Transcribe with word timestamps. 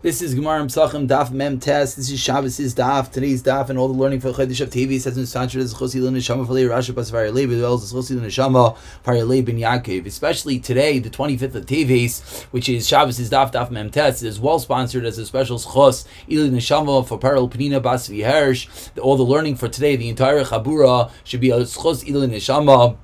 This 0.00 0.22
is 0.22 0.36
Gemara 0.36 0.62
Psachim 0.66 1.08
Daf 1.08 1.32
Mem 1.32 1.58
Test. 1.58 1.96
This 1.96 2.08
is 2.08 2.20
Shabbos' 2.20 2.72
Daf. 2.72 3.10
Today's 3.10 3.42
Daf 3.42 3.68
and 3.68 3.76
all 3.76 3.88
the 3.88 3.98
learning 3.98 4.20
for 4.20 4.30
Chodesh 4.30 4.60
of 4.60 4.70
TV 4.70 5.00
says 5.00 5.18
in 5.18 5.24
Sanchar 5.24 5.56
is 5.56 5.74
Chosi 5.74 6.00
Lun 6.00 6.14
Neshama 6.14 6.46
for 6.46 6.52
Rashi 6.52 6.94
Bas 6.94 7.10
Varei 7.10 7.30
as 7.30 7.60
well 7.60 7.74
as 7.74 7.92
Chosi 7.92 8.14
Lun 8.14 8.24
Neshama 8.24 8.76
Varei 9.04 9.44
Ben 9.44 9.58
Yaakov. 9.58 10.06
Especially 10.06 10.60
today, 10.60 11.00
the 11.00 11.10
25th 11.10 11.56
of 11.56 11.66
Teves, 11.66 12.44
which 12.52 12.68
is 12.68 12.86
Shabbos' 12.86 13.28
Daf 13.28 13.50
Daf 13.50 13.72
Mem 13.72 13.90
Test, 13.90 14.22
is 14.22 14.38
well 14.38 14.60
sponsored 14.60 15.04
as 15.04 15.18
a 15.18 15.26
special 15.26 15.58
Chos 15.58 16.06
Ilun 16.28 16.52
Neshama 16.52 17.04
for 17.04 17.18
Parallel 17.18 17.48
Penina 17.48 17.82
Bas 17.82 18.08
Hersh. 18.08 18.96
All 19.00 19.16
the 19.16 19.24
learning 19.24 19.56
for 19.56 19.66
today, 19.66 19.96
the 19.96 20.08
entire 20.08 20.44
Chabura 20.44 21.10
should 21.24 21.40
be 21.40 21.50
a 21.50 21.66
Chos 21.66 22.04
Ilun 22.04 22.30
Neshama. 22.30 22.96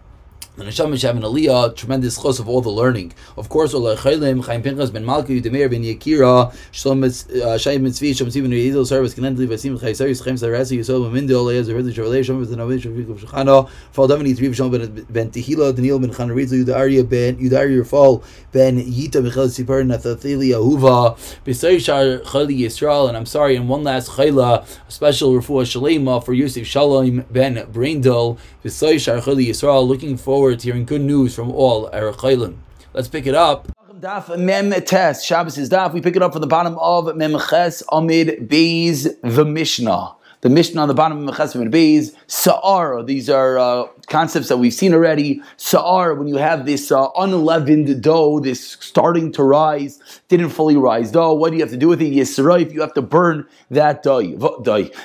The 0.57 0.63
neshama 0.63 0.93
should 0.93 1.09
have 1.09 1.17
an 1.17 1.25
aliyah, 1.25 1.75
tremendous 1.75 2.17
chos 2.17 2.39
of 2.39 2.49
all 2.49 2.61
the 2.61 2.71
learning. 2.71 3.13
Of 3.37 3.49
course, 3.49 3.75
Ola 3.75 3.97
Chaylim, 3.97 4.45
Chaim 4.47 4.63
Pinchas 4.63 4.93
ben 4.93 5.05
Malki, 5.05 5.43
Demir 5.43 5.69
ben 5.69 5.83
Yakira, 5.83 6.55
Shalom 6.71 7.03
uh, 7.03 7.07
Shayim 7.09 7.83
Tzvi, 7.89 8.17
Shalom 8.17 8.31
Tzvi 8.31 8.43
ben 8.43 8.53
Yidel, 8.53 8.87
Service, 8.87 9.15
Kenan 9.15 9.37
Tli, 9.37 9.49
Vasim, 9.49 9.81
Chay 9.81 9.95
Saris, 9.95 10.21
Chaim 10.23 10.37
Sarasi, 10.37 10.79
Yisol 10.79 11.13
ben 11.13 11.27
Mindel, 11.27 11.45
Leah, 11.47 11.65
Zerhid, 11.65 11.93
Shavalei, 11.93 12.25
Shalom 12.25 12.45
ben 12.45 12.57
Navi, 12.57 12.81
Shalom 12.81 13.03
ben 13.03 13.17
Shachana, 13.17 13.69
Fall 13.91 14.07
Davani, 14.07 14.33
Tzvi, 14.33 14.55
Shalom 14.55 14.71
ben 15.11 15.31
Tehila, 15.33 15.75
Daniel 15.75 15.99
ben 15.99 16.11
Chanaritza, 16.11 16.65
Yudaria 16.65 17.03
ben, 17.09 17.37
Yudaria 17.37 17.85
Fall, 17.85 18.23
ben 18.53 18.79
Yita, 18.79 19.21
Michal 19.25 19.49
Sipar, 19.49 19.85
Nathathili, 19.85 20.51
Ahuva, 20.51 21.17
B'Say 21.45 21.81
Shar, 21.81 22.21
Chali 22.31 22.61
Yisrael, 22.61 23.09
and 23.09 23.17
I'm 23.17 23.27
sorry, 23.27 23.57
and 23.57 23.69
one 23.69 23.83
last 23.83 24.11
Chayla, 24.11 24.65
a 24.87 24.91
special 24.93 25.33
refuah 25.33 25.65
Shalema 25.65 26.25
for 26.25 26.33
Yosef 26.33 26.65
Shalom 26.65 27.25
ben 27.29 27.57
Braindel, 27.73 28.39
B'Say 28.65 29.01
Shar, 29.01 29.21
Chali 29.21 29.47
Yisrael, 29.47 29.85
looking 29.85 30.17
forward 30.17 30.44
forward 30.45 30.61
to 30.61 30.65
hearing 30.69 30.85
good 30.85 31.01
news 31.01 31.35
from 31.35 31.51
all 31.51 31.89
Erechaylim. 31.89 32.55
Let's 32.93 33.09
pick 33.09 33.27
it 33.27 33.35
up. 33.35 33.67
Daf 33.99 34.39
Mem 34.39 34.73
Tes 34.83 35.25
Shabbos 35.25 35.57
is 35.57 35.71
Daf. 35.71 35.95
We 35.95 36.03
pick 36.03 36.17
it 36.17 36.23
up 36.23 36.33
from 36.33 36.43
the 36.43 36.47
bottom 36.47 36.77
of 36.79 37.17
Mem 37.17 37.39
Ches 37.49 37.83
Amid 37.91 38.47
Beis 38.47 39.09
the 39.23 39.45
Mishnah. 39.47 40.15
The 40.43 40.51
Mishnah 40.51 40.83
on 40.83 40.89
the 40.89 40.93
bottom 40.93 41.27
of 41.27 41.35
Ches 41.35 41.55
Amid 41.55 41.73
Beis 41.73 42.15
Sa'ar. 42.27 43.03
These 43.03 43.31
are 43.31 43.57
uh, 43.59 43.87
concepts 44.07 44.49
that 44.49 44.57
we've 44.57 44.75
seen 44.75 44.95
already. 44.95 45.43
Sa'ar, 45.57 46.15
when 46.15 46.27
you 46.27 46.37
have 46.37 46.67
this 46.67 46.91
uh, 46.93 47.09
unleavened 47.17 48.03
dough, 48.03 48.41
this 48.41 48.77
starting 48.81 49.33
to 49.33 49.43
rise, 49.43 50.01
didn't 50.29 50.51
fully 50.51 50.77
rise 50.77 51.11
dough, 51.11 51.33
what 51.33 51.51
do 51.51 51.57
you 51.57 51.63
have 51.63 51.71
to 51.71 51.77
do 51.77 51.89
with 51.89 52.01
it? 52.03 52.13
Yisraif, 52.13 52.73
you 52.73 52.81
have 52.81 52.95
to 52.95 53.03
burn 53.03 53.47
that 53.71 54.03
dough, 54.03 54.21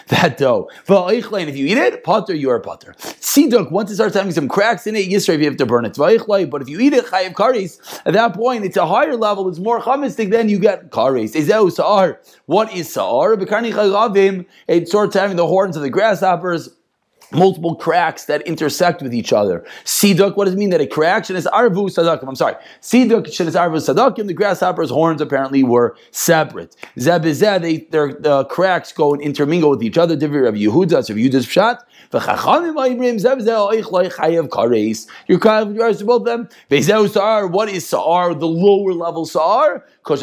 that 0.08 0.38
dough. 0.38 0.69
If 0.88 1.58
you 1.58 1.67
eat 1.67 1.78
it, 1.78 2.03
potter, 2.03 2.33
you 2.33 2.50
are 2.50 2.59
potter. 2.59 2.94
Siduk, 3.00 3.72
once 3.72 3.91
it 3.91 3.95
starts 3.95 4.16
having 4.16 4.31
some 4.31 4.47
cracks 4.47 4.88
in 4.88 4.95
it, 4.95 5.09
Yisraif, 5.09 5.39
you 5.39 5.45
have 5.45 5.58
to 5.58 5.66
burn 5.66 5.86
it. 5.86 5.95
But 5.97 6.61
if 6.61 6.69
you 6.69 6.80
eat 6.80 6.94
it, 6.94 7.06
chayiv 7.06 7.34
karis, 7.34 8.02
at 8.06 8.13
that 8.13 8.34
point, 8.34 8.66
it's 8.66 8.78
a 8.78 8.86
higher 8.86 9.16
level, 9.16 9.47
it's 9.50 9.59
more 9.59 9.81
chamistic, 9.81 10.30
then 10.30 10.50
you 10.50 10.59
get 10.59 10.89
karis. 10.91 11.34
Ezeu 11.34 11.72
sa'ar. 11.72 12.19
What 12.45 12.73
is 12.73 12.91
sa'ar? 12.94 13.38
It 13.39 14.88
starts 14.88 15.16
having 15.16 15.38
the 15.38 15.47
horns 15.47 15.75
of 15.75 15.81
the 15.81 15.89
grasshoppers 15.89 16.69
multiple 17.31 17.75
cracks 17.75 18.25
that 18.25 18.41
intersect 18.44 19.02
with 19.02 19.13
each 19.13 19.31
other. 19.33 19.66
Siduk, 19.85 20.35
what 20.35 20.45
does 20.45 20.53
it 20.53 20.58
mean 20.58 20.69
that 20.72 20.81
it 20.81 20.91
cracks? 20.91 21.30
And 21.30 21.38
it's 21.38 21.47
arvu 21.47 21.89
sadakim. 21.89 22.27
I'm 22.27 22.35
sorry. 22.35 22.55
Siduk, 22.81 23.27
it's 23.27 23.39
arvu 23.39 23.77
sadakim. 23.77 24.27
The 24.27 24.33
grasshopper's 24.33 24.89
horns 24.89 25.22
apparently 25.22 25.63
were 25.63 25.95
separate. 26.11 26.75
Zebizeh, 26.97 27.61
they, 27.61 27.77
their 27.91 28.13
the 28.13 28.45
cracks 28.45 28.91
go 28.91 29.13
and 29.13 29.22
intermingle 29.22 29.69
with 29.69 29.83
each 29.83 29.97
other. 29.97 30.17
Divir 30.17 30.47
of 30.47 30.55
Yehuda, 30.55 31.05
so 31.05 31.13
Yehuda's 31.13 31.45
pshat. 31.45 31.80
You're 32.11 32.22
chayav 35.39 35.97
to 36.00 36.05
both 36.05 36.22
of 36.22 36.25
them. 36.25 36.50
What 37.52 37.69
is 37.69 37.88
sa'ar? 37.88 38.33
The 38.33 38.47
lower 38.47 38.94
level 38.94 39.25
sa'ar. 39.27 39.85
Like 40.05 40.22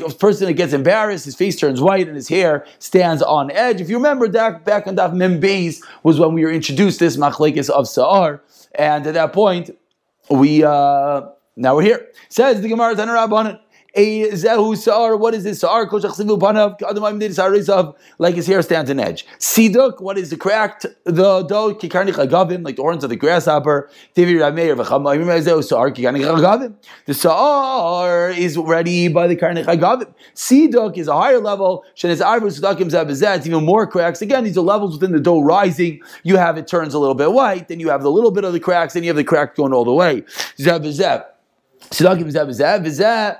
a 0.00 0.10
person 0.10 0.46
that 0.46 0.54
gets 0.54 0.72
embarrassed, 0.72 1.24
his 1.24 1.36
face 1.36 1.56
turns 1.56 1.80
white 1.80 2.06
and 2.06 2.16
his 2.16 2.28
hair 2.28 2.66
stands 2.78 3.22
on 3.22 3.50
edge. 3.50 3.80
If 3.80 3.88
you 3.88 3.96
remember 3.96 4.28
back, 4.28 4.64
back 4.64 4.86
on 4.86 4.96
Daf 4.96 5.14
Mem 5.14 5.40
was 6.02 6.18
when 6.18 6.34
we 6.34 6.44
were 6.44 6.50
introduced 6.50 7.00
this 7.00 7.16
machlekes 7.16 7.70
of 7.70 7.88
Sa'ar, 7.88 8.42
and 8.74 9.06
at 9.06 9.14
that 9.14 9.32
point, 9.32 9.70
we 10.30 10.64
uh, 10.64 11.22
now 11.56 11.76
we're 11.76 11.82
here. 11.82 12.08
Says 12.28 12.60
the 12.60 12.68
Gemara 12.68 12.94
Tanarabbanan 12.94 13.60
a 13.94 14.30
zehu 14.30 14.76
sa'ar. 14.76 15.16
What 15.16 15.34
is 15.34 15.44
this 15.44 15.60
sa'ar? 15.60 15.88
Like 18.18 18.34
his 18.34 18.46
hair 18.46 18.62
stands 18.62 18.90
on 18.90 18.98
edge. 19.00 19.26
Siduk. 19.38 20.00
What 20.00 20.16
is 20.18 20.30
the 20.30 20.36
cracked 20.36 20.86
the 21.04 21.42
dough? 21.42 21.74
Kikarnich 21.74 22.14
agavim, 22.14 22.64
like 22.64 22.76
the 22.76 22.82
horns 22.82 23.04
of 23.04 23.10
the 23.10 23.16
grasshopper. 23.16 23.90
Tivi 24.16 24.36
rameir. 24.36 24.76
The 27.06 27.14
sa'ar 27.14 28.30
is 28.30 28.56
ready 28.56 29.08
by 29.08 29.26
the 29.26 29.36
karnich 29.36 29.66
agavim. 29.66 30.14
Siduk 30.34 30.96
is 30.96 31.08
a 31.08 31.14
higher 31.14 31.38
level. 31.38 31.84
It's 31.94 33.46
even 33.46 33.64
more 33.64 33.86
cracks. 33.86 34.22
Again, 34.22 34.44
these 34.44 34.56
are 34.56 34.62
levels 34.62 34.94
within 34.94 35.12
the 35.12 35.20
dough 35.20 35.42
rising. 35.42 36.00
You 36.22 36.36
have 36.36 36.56
it 36.56 36.66
turns 36.66 36.94
a 36.94 36.98
little 36.98 37.14
bit 37.14 37.32
white. 37.32 37.68
Then 37.68 37.80
you 37.80 37.90
have 37.90 38.02
the 38.02 38.10
little 38.10 38.30
bit 38.30 38.44
of 38.44 38.52
the 38.52 38.60
cracks. 38.60 38.94
Then 38.94 39.02
you 39.02 39.10
have 39.10 39.16
the 39.16 39.24
crack 39.24 39.54
going 39.54 39.72
all 39.72 39.84
the 39.84 39.92
way. 39.92 40.22
Zabazet. 40.58 41.24
Sedakim 41.90 42.30
zabazet. 42.32 42.82
Vizet. 42.84 43.38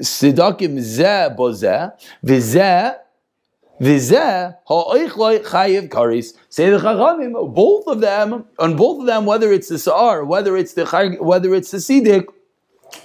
Sidakim 0.00 0.78
zeh 0.78 1.36
bozeh, 1.36 1.92
v'zeh, 2.24 2.96
v'zeh 3.80 4.56
ha'oichloi 4.66 5.44
chayiv 5.44 5.88
karis. 5.88 6.34
Say 6.48 6.70
the 6.70 6.78
chachamim, 6.78 7.54
both 7.54 7.86
of 7.86 8.00
them, 8.00 8.44
on 8.58 8.76
both 8.76 9.00
of 9.00 9.06
them, 9.06 9.24
whether 9.24 9.52
it's 9.52 9.68
the 9.68 9.78
sa'ar, 9.78 10.24
whether 10.24 10.56
it's 10.56 10.74
the 10.74 10.84
whether 11.20 11.54
it's 11.54 11.70
the 11.70 11.78
sidik, 11.78 12.26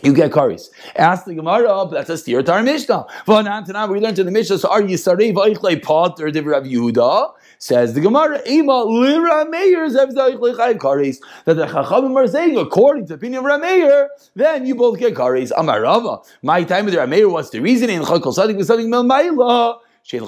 you 0.01 0.13
get 0.13 0.31
karis. 0.31 0.69
Ask 0.95 1.25
the 1.25 1.35
Gemara, 1.35 1.87
that's 1.91 2.09
a 2.09 2.17
steer 2.17 2.41
to 2.43 2.51
our 2.53 2.63
Mishnah. 2.63 3.05
We 3.27 3.35
learned 3.35 4.19
in 4.19 4.25
the 4.25 4.31
Mishnah, 4.31 4.57
so 4.57 4.69
are 4.69 4.81
you 4.81 4.97
sarei 4.97 5.31
v'oichloi 5.33 5.81
pot 5.83 6.19
or 6.19 6.29
divrei 6.29 6.65
Yehuda? 6.65 7.33
Says 7.61 7.93
the 7.93 7.99
Gemara, 7.99 8.41
Ema 8.47 8.83
lira 8.85 9.45
meir 9.49 9.89
that 9.89 10.13
the 10.13 11.65
Chachamim 11.67 12.15
are 12.15 12.25
saying, 12.25 12.57
according 12.57 13.03
to 13.03 13.09
the 13.09 13.15
opinion 13.15 13.45
of 13.45 13.51
Rameir, 13.51 14.07
then 14.33 14.65
you 14.65 14.75
both 14.75 14.97
get 14.97 15.13
kares. 15.13 15.51
Amarava. 15.51 16.25
My 16.41 16.63
time 16.63 16.85
with 16.85 16.93
Rameir, 16.93 17.29
what's 17.29 17.49
the 17.49 17.59
reason? 17.59 17.89
In 17.89 18.03
Chakol 18.03 18.33
Sadik 18.33 18.63
Sadik 18.63 18.87
Mel 18.87 19.03
Maila. 19.03 19.79
Says 20.05 20.21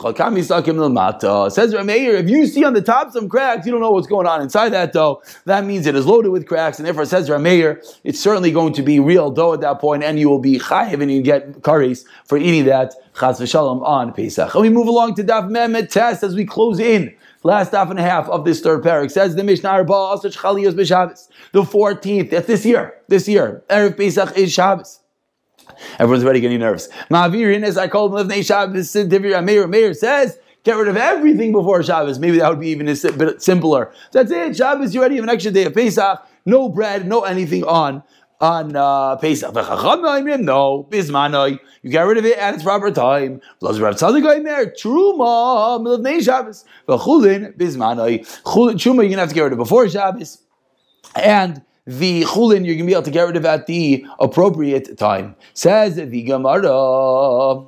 Rameir, 1.73 2.19
if 2.19 2.29
you 2.29 2.45
see 2.45 2.65
on 2.65 2.73
the 2.73 2.81
top 2.81 3.13
some 3.13 3.29
cracks, 3.29 3.65
you 3.65 3.71
don't 3.71 3.79
know 3.81 3.89
what's 3.89 4.05
going 4.05 4.27
on 4.27 4.41
inside 4.41 4.69
that 4.69 4.91
dough. 4.91 5.23
That 5.45 5.65
means 5.65 5.87
it 5.87 5.95
is 5.95 6.05
loaded 6.05 6.29
with 6.29 6.45
cracks, 6.45 6.77
and 6.77 6.85
therefore 6.85 7.05
says 7.05 7.29
Rameir, 7.29 7.81
it's 8.03 8.19
certainly 8.19 8.51
going 8.51 8.73
to 8.73 8.83
be 8.83 8.99
real 8.99 9.31
dough 9.31 9.53
at 9.53 9.61
that 9.61 9.79
point, 9.79 10.03
and 10.03 10.19
you 10.19 10.29
will 10.29 10.39
be 10.39 10.59
chayiv 10.59 11.01
and 11.01 11.09
you 11.09 11.23
get 11.23 11.61
kares 11.61 12.03
for 12.25 12.37
eating 12.37 12.65
that 12.65 12.93
chas 13.17 13.39
v'shalom 13.39 13.81
on 13.83 14.11
Pesach. 14.13 14.53
And 14.53 14.61
we 14.61 14.69
move 14.69 14.87
along 14.87 15.15
to 15.15 15.23
Daf 15.23 15.49
Mehmet 15.49 15.89
test 15.89 16.21
as 16.21 16.35
we 16.35 16.45
close 16.45 16.77
in 16.77 17.15
last 17.43 17.71
half 17.71 17.89
and 17.89 17.99
a 17.99 18.03
half 18.03 18.29
of 18.29 18.45
this 18.45 18.61
third 18.61 18.83
parak. 18.83 19.11
Says 19.11 19.35
the 19.35 19.43
Mishnah 19.43 19.69
Arba 19.69 19.93
Asach 19.93 20.37
Chaliyos 20.37 20.73
B'Shabbos. 20.73 21.27
The 21.51 21.63
14th, 21.63 22.29
that's 22.29 22.47
this 22.47 22.65
year. 22.65 22.95
This 23.07 23.27
year. 23.27 23.63
Erev 23.69 23.97
Pesach 23.97 24.37
is 24.37 24.51
Shabbos. 24.51 24.99
Everyone's 25.99 26.23
already 26.23 26.41
getting 26.41 26.59
nervous. 26.59 26.89
Ma'avirin, 27.09 27.63
as 27.63 27.77
I 27.77 27.87
called 27.87 28.11
Livnei 28.11 28.45
Shabbos, 28.45 28.93
Meir, 29.43 29.67
Meir 29.67 29.93
says, 29.93 30.37
get 30.63 30.75
rid 30.75 30.87
of 30.87 30.97
everything 30.97 31.51
before 31.51 31.81
Shabbos. 31.81 32.19
Maybe 32.19 32.39
that 32.39 32.49
would 32.49 32.59
be 32.59 32.69
even 32.69 32.87
a 32.87 32.95
bit 33.13 33.41
simpler. 33.41 33.91
That's 34.11 34.31
it. 34.31 34.55
Shabbos, 34.55 34.93
you 34.93 34.99
already 34.99 35.15
have 35.15 35.23
an 35.23 35.29
extra 35.29 35.51
day 35.51 35.65
of 35.65 35.73
Pesach. 35.73 36.27
No 36.45 36.69
bread, 36.69 37.07
no 37.07 37.21
anything 37.21 37.63
on 37.63 38.03
on 38.41 38.75
uh, 38.75 39.15
Pesach. 39.17 39.53
No, 39.53 40.87
bismanoi. 40.89 41.59
You 41.83 41.91
get 41.91 42.01
rid 42.01 42.17
of 42.17 42.25
it 42.25 42.37
at 42.37 42.55
its 42.55 42.63
proper 42.63 42.91
time. 42.91 43.39
Truma 43.61 43.81
Shabbos. 46.23 46.65
V'chulin 46.87 47.55
bismanoi. 47.57 48.19
Truma 48.43 48.95
you're 48.95 49.09
gonna 49.09 49.17
have 49.17 49.29
to 49.29 49.35
get 49.35 49.43
rid 49.43 49.53
of 49.53 49.57
before 49.59 49.87
Shabbos, 49.87 50.39
and 51.15 51.61
the 51.85 52.23
chulin 52.23 52.65
you're 52.65 52.75
gonna 52.75 52.87
be 52.87 52.93
able 52.93 53.03
to 53.03 53.11
get 53.11 53.23
rid 53.23 53.37
of 53.37 53.45
at 53.45 53.67
the 53.67 54.05
appropriate 54.19 54.97
time. 54.97 55.35
Says 55.53 55.95
the 55.95 56.23
Gemara. 56.23 57.65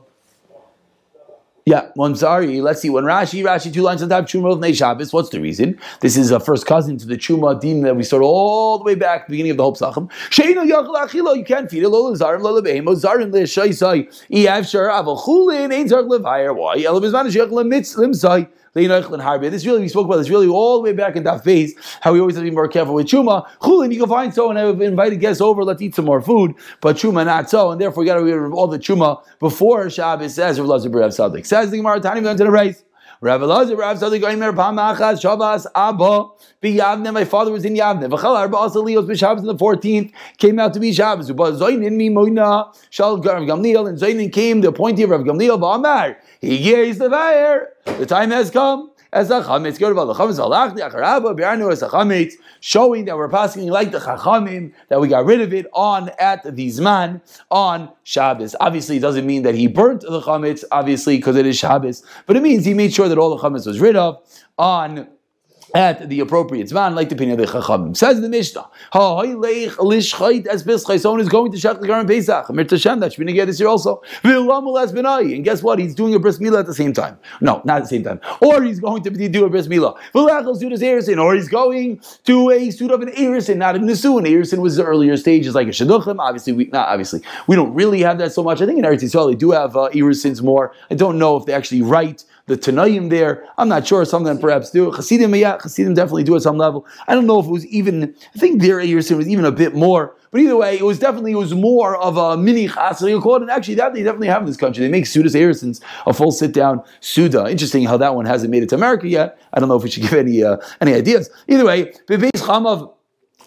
Yeah, 1.65 1.87
well, 1.95 2.09
I'm 2.09 2.15
sorry. 2.15 2.59
Let's 2.59 2.81
see. 2.81 2.89
When 2.89 3.05
Rashi, 3.05 3.41
Rashi, 3.41 3.73
two 3.73 3.83
lines 3.83 4.03
on 4.03 4.09
top, 4.09 4.25
Chuma 4.25 4.61
of 4.61 4.75
Shabbos. 4.75 5.13
What's 5.13 5.29
the 5.29 5.39
reason? 5.39 5.79
This 6.01 6.17
is 6.17 6.29
a 6.29 6.39
first 6.41 6.65
cousin 6.65 6.97
to 6.97 7.07
the 7.07 7.15
Chuma 7.15 7.57
Din 7.57 7.83
that 7.83 7.95
we 7.95 8.03
started 8.03 8.25
all 8.25 8.77
the 8.79 8.83
way 8.83 8.95
back, 8.95 9.29
beginning 9.29 9.51
of 9.51 9.57
the 9.57 9.63
Hope 9.63 9.77
Sachem. 9.77 10.09
Sheino 10.29 10.69
Yachal 10.69 10.93
Achilo, 10.93 11.37
you 11.37 11.45
can't 11.45 11.71
feed 11.71 11.83
it. 11.83 11.89
Lola 11.89 12.17
Zarim, 12.17 12.41
Lola 12.41 12.61
Behemo, 12.61 13.01
Zarim 13.01 13.31
Le 13.31 13.43
Shaisai, 13.43 14.09
Iav 14.29 14.69
Shar, 14.69 14.89
Aval 14.89 15.17
Chulin, 15.23 15.73
Ein 15.73 15.87
Zark 15.87 16.07
Levire. 16.07 16.53
Why? 16.53 16.79
Elabizman 16.79 17.31
Shechel 17.31 17.65
Mitz 17.65 17.95
Limsai. 17.95 18.49
This 18.73 19.65
really, 19.65 19.81
we 19.81 19.87
spoke 19.87 20.05
about 20.05 20.17
this 20.17 20.29
really 20.29 20.47
all 20.47 20.77
the 20.77 20.83
way 20.83 20.93
back 20.93 21.15
in 21.15 21.23
that 21.23 21.43
phase, 21.43 21.75
how 22.01 22.13
we 22.13 22.19
always 22.19 22.35
have 22.35 22.43
to 22.43 22.49
be 22.49 22.55
more 22.55 22.67
careful 22.67 22.95
with 22.95 23.07
Chuma. 23.07 23.47
Chulin, 23.59 23.93
you 23.93 23.99
can 23.99 24.09
find 24.09 24.33
so, 24.33 24.49
and 24.49 24.57
I've 24.57 24.81
invited 24.81 25.19
guests 25.19 25.41
over, 25.41 25.63
let's 25.63 25.81
eat 25.81 25.95
some 25.95 26.05
more 26.05 26.21
food, 26.21 26.55
but 26.81 26.95
Chuma 26.95 27.25
not 27.25 27.49
so, 27.49 27.71
and 27.71 27.79
therefore 27.79 28.03
you 28.03 28.09
got 28.09 28.15
to 28.15 28.25
get 28.25 28.33
rid 28.33 28.47
of 28.47 28.53
all 28.53 28.67
the 28.67 28.79
Chuma 28.79 29.23
before 29.39 29.89
Shabbos 29.89 30.33
says, 30.35 30.59
Rav 30.59 30.67
Lazar 30.67 31.11
Sadik. 31.11 31.45
Says 31.45 31.69
the 31.71 31.77
Gemara, 31.77 31.99
Tani, 31.99 32.21
we 32.21 32.27
to 32.27 32.35
the 32.35 32.51
race. 32.51 32.83
Rav 33.23 33.39
Elazar, 33.39 33.77
Rav 33.77 33.97
Sadi 33.97 34.19
Goimer, 34.19 34.53
Pamachas, 34.53 35.21
Shavas, 35.21 35.65
Abba, 35.73 36.27
Biyavne, 36.61 37.13
my 37.13 37.23
father 37.23 37.53
was 37.53 37.63
in 37.63 37.73
Yavne. 37.73 38.09
V'chal 38.09 38.35
Arba 38.35 38.57
also 38.57 38.81
Leos 38.81 39.05
B'Shabbos 39.05 39.37
on 39.37 39.45
the 39.45 39.55
14th, 39.55 40.11
came 40.37 40.59
out 40.59 40.73
to 40.73 40.81
be 40.81 40.91
Shabbos. 40.91 41.31
But 41.31 41.53
Zoinin 41.53 41.93
mi 41.93 42.09
Moina, 42.09 42.75
Shal 42.89 43.21
Rav 43.21 43.43
Gamliel, 43.43 43.87
and 43.87 43.97
Zoinin 43.97 44.29
came, 44.29 44.59
the 44.59 44.67
appointee 44.67 45.03
of 45.03 45.11
Rav 45.11 45.21
Gamliel, 45.21 45.57
Ba'amar, 45.57 46.17
he 46.41 46.61
gazed 46.61 46.99
the 46.99 47.09
fire. 47.09 47.69
The 47.85 48.05
time 48.05 48.29
has 48.31 48.51
come 48.51 48.91
as 49.13 49.29
a 49.29 49.41
chametz. 49.41 49.79
Go 49.79 49.87
to 49.89 49.93
the 49.93 50.13
chametz 50.13 50.39
alachni 50.39 50.81
acharaba 50.81 51.37
biarnu 51.37 51.71
as 51.71 51.81
a 51.81 51.87
chametz, 51.87 52.33
showing 52.59 53.05
that 53.05 53.15
we're 53.15 53.29
passing 53.29 53.67
like 53.67 53.91
the 53.91 53.99
chachamim 53.99 54.73
that 54.89 54.99
we 54.99 55.07
got 55.07 55.25
rid 55.25 55.39
of 55.39 55.53
it 55.53 55.67
on 55.71 56.09
at 56.19 56.43
the 56.43 56.67
zman 56.67 57.21
on 57.49 57.89
Shabbos. 58.03 58.55
Obviously, 58.59 58.97
it 58.97 59.01
doesn't 59.01 59.25
mean 59.25 59.43
that 59.43 59.55
he 59.55 59.67
burnt 59.67 60.01
the 60.01 60.21
chametz, 60.21 60.63
obviously 60.71 61.17
because 61.17 61.37
it 61.37 61.45
is 61.45 61.57
Shabbos, 61.57 62.03
but 62.25 62.35
it 62.35 62.43
means 62.43 62.65
he 62.65 62.73
made 62.73 62.93
sure 62.93 63.07
that 63.07 63.17
all 63.17 63.35
the 63.35 63.41
chametz 63.41 63.65
was 63.65 63.79
rid 63.79 63.95
of 63.95 64.21
on 64.57 65.07
at 65.73 66.07
the 66.07 66.19
appropriate 66.19 66.69
zman, 66.69 66.93
like 66.93 67.09
the 67.09 67.15
opinion 67.15 67.39
of 67.39 67.45
the 67.45 67.51
Chachamim. 67.51 67.97
Says 67.97 68.21
the 68.21 68.29
Mishnah, 68.29 68.69
Someone 68.93 69.25
is 71.19 71.29
going 71.29 71.51
to 71.51 71.57
Shech 71.57 71.81
the 71.81 71.87
Garam 71.87 72.07
Pesach. 72.07 72.47
Amir 72.49 72.65
Tashem, 72.65 72.99
that 72.99 73.17
be 73.17 73.45
this 73.45 73.59
year 73.59 73.69
also. 73.69 74.03
And 74.23 75.43
guess 75.43 75.63
what? 75.63 75.79
He's 75.79 75.95
doing 75.95 76.13
a 76.13 76.19
bris 76.19 76.37
milah 76.37 76.59
at 76.59 76.67
the 76.67 76.75
same 76.75 76.93
time. 76.93 77.17
No, 77.41 77.61
not 77.65 77.77
at 77.77 77.83
the 77.83 77.89
same 77.89 78.03
time. 78.03 78.19
Or 78.39 78.61
he's 78.61 78.79
going 78.79 79.01
to 79.03 79.09
do 79.09 79.45
a 79.45 79.49
bris 79.49 79.67
milah. 79.67 79.97
Or 80.13 81.35
he's 81.35 81.49
going 81.49 82.01
to 82.25 82.51
a 82.51 82.71
suit 82.71 82.91
of 82.91 83.01
an 83.01 83.09
Erison, 83.09 83.57
not 83.57 83.75
a. 83.75 83.79
An 83.83 83.87
Erison 83.87 84.59
was 84.59 84.75
the 84.75 84.83
earlier 84.83 85.17
stages, 85.17 85.55
like 85.55 85.67
a 85.67 85.71
Shidduchim. 85.71 86.19
Obviously, 86.19 86.53
we 86.53 86.65
not 86.65 86.89
obviously 86.89 87.21
we 87.47 87.55
don't 87.55 87.73
really 87.73 88.01
have 88.01 88.17
that 88.19 88.31
so 88.31 88.43
much. 88.43 88.61
I 88.61 88.65
think 88.65 88.79
in 88.79 88.85
Eretz 88.85 89.03
Yisrael 89.03 89.31
they 89.31 89.35
do 89.35 89.51
have 89.51 89.75
uh, 89.75 89.89
Erisons 89.93 90.41
more. 90.41 90.73
I 90.91 90.95
don't 90.95 91.17
know 91.17 91.37
if 91.37 91.45
they 91.45 91.53
actually 91.53 91.81
write 91.81 92.25
the 92.45 92.57
Tanaim 92.57 93.09
there. 93.09 93.47
I'm 93.57 93.69
not 93.69 93.87
sure. 93.87 94.03
Some 94.05 94.23
of 94.23 94.27
them 94.27 94.39
perhaps 94.39 94.69
do. 94.69 94.91
Chassidim, 94.91 95.33
yeah, 95.35 95.57
Chassidim 95.57 95.93
definitely 95.93 96.23
do 96.23 96.35
at 96.35 96.41
some 96.41 96.57
level. 96.57 96.85
I 97.07 97.15
don't 97.15 97.25
know 97.25 97.39
if 97.39 97.45
it 97.45 97.51
was 97.51 97.65
even. 97.67 98.13
I 98.35 98.39
think 98.39 98.61
their 98.61 98.79
Yersin 98.79 99.17
was 99.17 99.29
even 99.29 99.45
a 99.45 99.51
bit 99.51 99.75
more. 99.75 100.15
But 100.31 100.41
either 100.41 100.57
way, 100.57 100.77
it 100.77 100.83
was 100.83 100.97
definitely 100.97 101.33
it 101.33 101.37
was 101.37 101.53
more 101.53 101.95
of 101.95 102.17
a 102.17 102.35
mini 102.35 102.67
chasr 102.67 103.41
And 103.41 103.51
actually, 103.51 103.75
that 103.75 103.93
they 103.93 104.01
definitely 104.01 104.27
have 104.27 104.41
in 104.41 104.47
this 104.47 104.57
country. 104.57 104.83
They 104.83 104.91
make 104.91 105.05
Sudas 105.05 105.35
Erisons 105.35 105.79
a 106.07 106.13
full 106.13 106.31
sit 106.31 106.53
down 106.53 106.81
Suda. 107.01 107.47
Interesting 107.49 107.85
how 107.85 107.97
that 107.97 108.15
one 108.15 108.25
hasn't 108.25 108.49
made 108.49 108.63
it 108.63 108.69
to 108.69 108.75
America 108.75 109.07
yet. 109.07 109.39
I 109.53 109.59
don't 109.59 109.69
know 109.69 109.75
if 109.75 109.83
we 109.83 109.89
should 109.89 110.03
give 110.09 110.13
any 110.13 110.43
uh, 110.43 110.57
any 110.81 110.93
ideas. 110.93 111.29
Either 111.47 111.65
way, 111.65 111.93
Bebeis 112.07 112.31
Chamav 112.37 112.91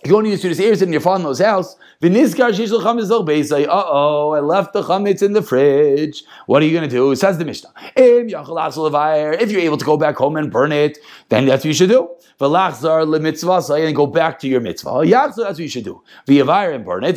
you 0.04 0.10
go 0.10 0.20
into 0.20 0.54
the 0.54 0.62
ears 0.62 0.82
in 0.82 0.92
your 0.92 1.00
father-in-law's 1.00 1.40
house. 1.40 1.76
Uh 2.02 2.08
oh, 2.08 4.34
I 4.34 4.40
left 4.40 4.72
the 4.72 4.82
chametz 4.82 5.22
in 5.22 5.32
the 5.32 5.42
fridge. 5.42 6.24
What 6.46 6.62
are 6.62 6.66
you 6.66 6.72
going 6.72 6.88
to 6.88 6.94
do? 6.94 7.14
Says 7.14 7.38
the 7.38 7.44
Mishnah. 7.44 7.70
If 7.96 9.50
you're 9.50 9.60
able 9.60 9.78
to 9.78 9.84
go 9.84 9.96
back 9.96 10.16
home 10.16 10.36
and 10.36 10.52
burn 10.52 10.72
it, 10.72 10.98
then 11.30 11.46
that's 11.46 11.64
what 11.64 11.68
you 11.68 11.74
should 11.74 11.88
do. 11.88 12.10
And 12.38 13.96
go 13.96 14.06
back 14.06 14.38
to 14.40 14.48
your 14.48 14.60
mitzvah. 14.60 15.04
That's 15.08 15.38
what 15.38 15.58
you 15.58 15.68
should 15.68 15.84
do. 15.84 16.02
And 16.28 16.84
burn 16.84 17.04
it 17.04 17.16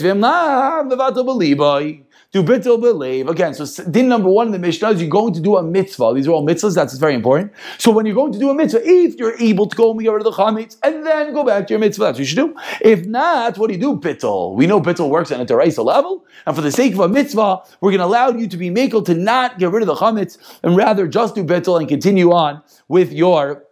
do 2.32 2.44
bittul 2.44 2.80
believe. 2.80 3.28
Again, 3.28 3.56
so 3.56 3.84
din 3.90 4.08
number 4.08 4.30
one 4.30 4.48
in 4.48 4.54
the 4.54 4.60
Mishnah 4.60 4.92
is 4.92 5.02
you're 5.02 5.10
going 5.10 5.34
to 5.34 5.40
do 5.40 5.58
a 5.58 5.64
mitzvah. 5.64 6.14
These 6.14 6.28
are 6.28 6.32
all 6.32 6.46
mitzvahs, 6.46 6.76
that's 6.76 6.96
very 6.98 7.16
important. 7.16 7.52
So 7.80 7.90
when 7.90 8.06
you're 8.06 8.16
going 8.16 8.32
to 8.34 8.40
do 8.40 8.52
a 8.52 8.54
mitzvah, 8.54 8.82
if 8.84 9.16
you're 9.16 9.36
able 9.40 9.66
to 9.66 9.76
go 9.76 9.92
and 9.92 10.00
get 10.00 10.12
rid 10.12 10.26
of 10.26 10.26
the 10.26 10.32
chametz 10.32 10.78
and 10.84 11.06
then 11.06 11.34
go 11.34 11.44
back 11.44 11.66
to 11.68 11.74
your 11.74 11.80
mitzvah, 11.80 12.04
that's 12.04 12.16
what 12.16 12.20
you 12.20 12.26
should 12.26 12.36
do. 12.36 12.56
If 12.82 13.06
not, 13.08 13.58
what 13.58 13.68
do 13.68 13.74
you 13.74 13.80
do? 13.80 13.96
Bittul. 13.96 14.56
We 14.56 14.68
know 14.68 14.80
bittul 14.80 15.10
works 15.10 15.32
on 15.32 15.42
a 15.42 15.46
deraisa 15.46 15.84
level, 15.84 16.26
and 16.46 16.56
for 16.56 16.62
the 16.62 16.72
sake 16.72 16.94
of 16.94 17.00
a 17.00 17.08
mitzvah, 17.08 17.64
we're 17.82 17.92
going 17.92 18.00
to 18.00 18.06
allow 18.06 18.30
you 18.30 18.48
to 18.48 18.58
be 18.58 18.70
makel 18.70 19.04
to 19.06 19.16
not 19.16 19.58
get 19.58 19.72
rid 19.72 19.82
of 19.82 19.88
the 19.88 19.96
chametz 19.96 20.38
and 20.62 20.76
rather 20.76 21.08
just 21.08 21.34
do 21.34 21.44
bittul 21.44 21.80
and 21.80 21.90
continue 21.90 22.32
on 22.32 22.62
with 22.88 23.12
your 23.12 23.64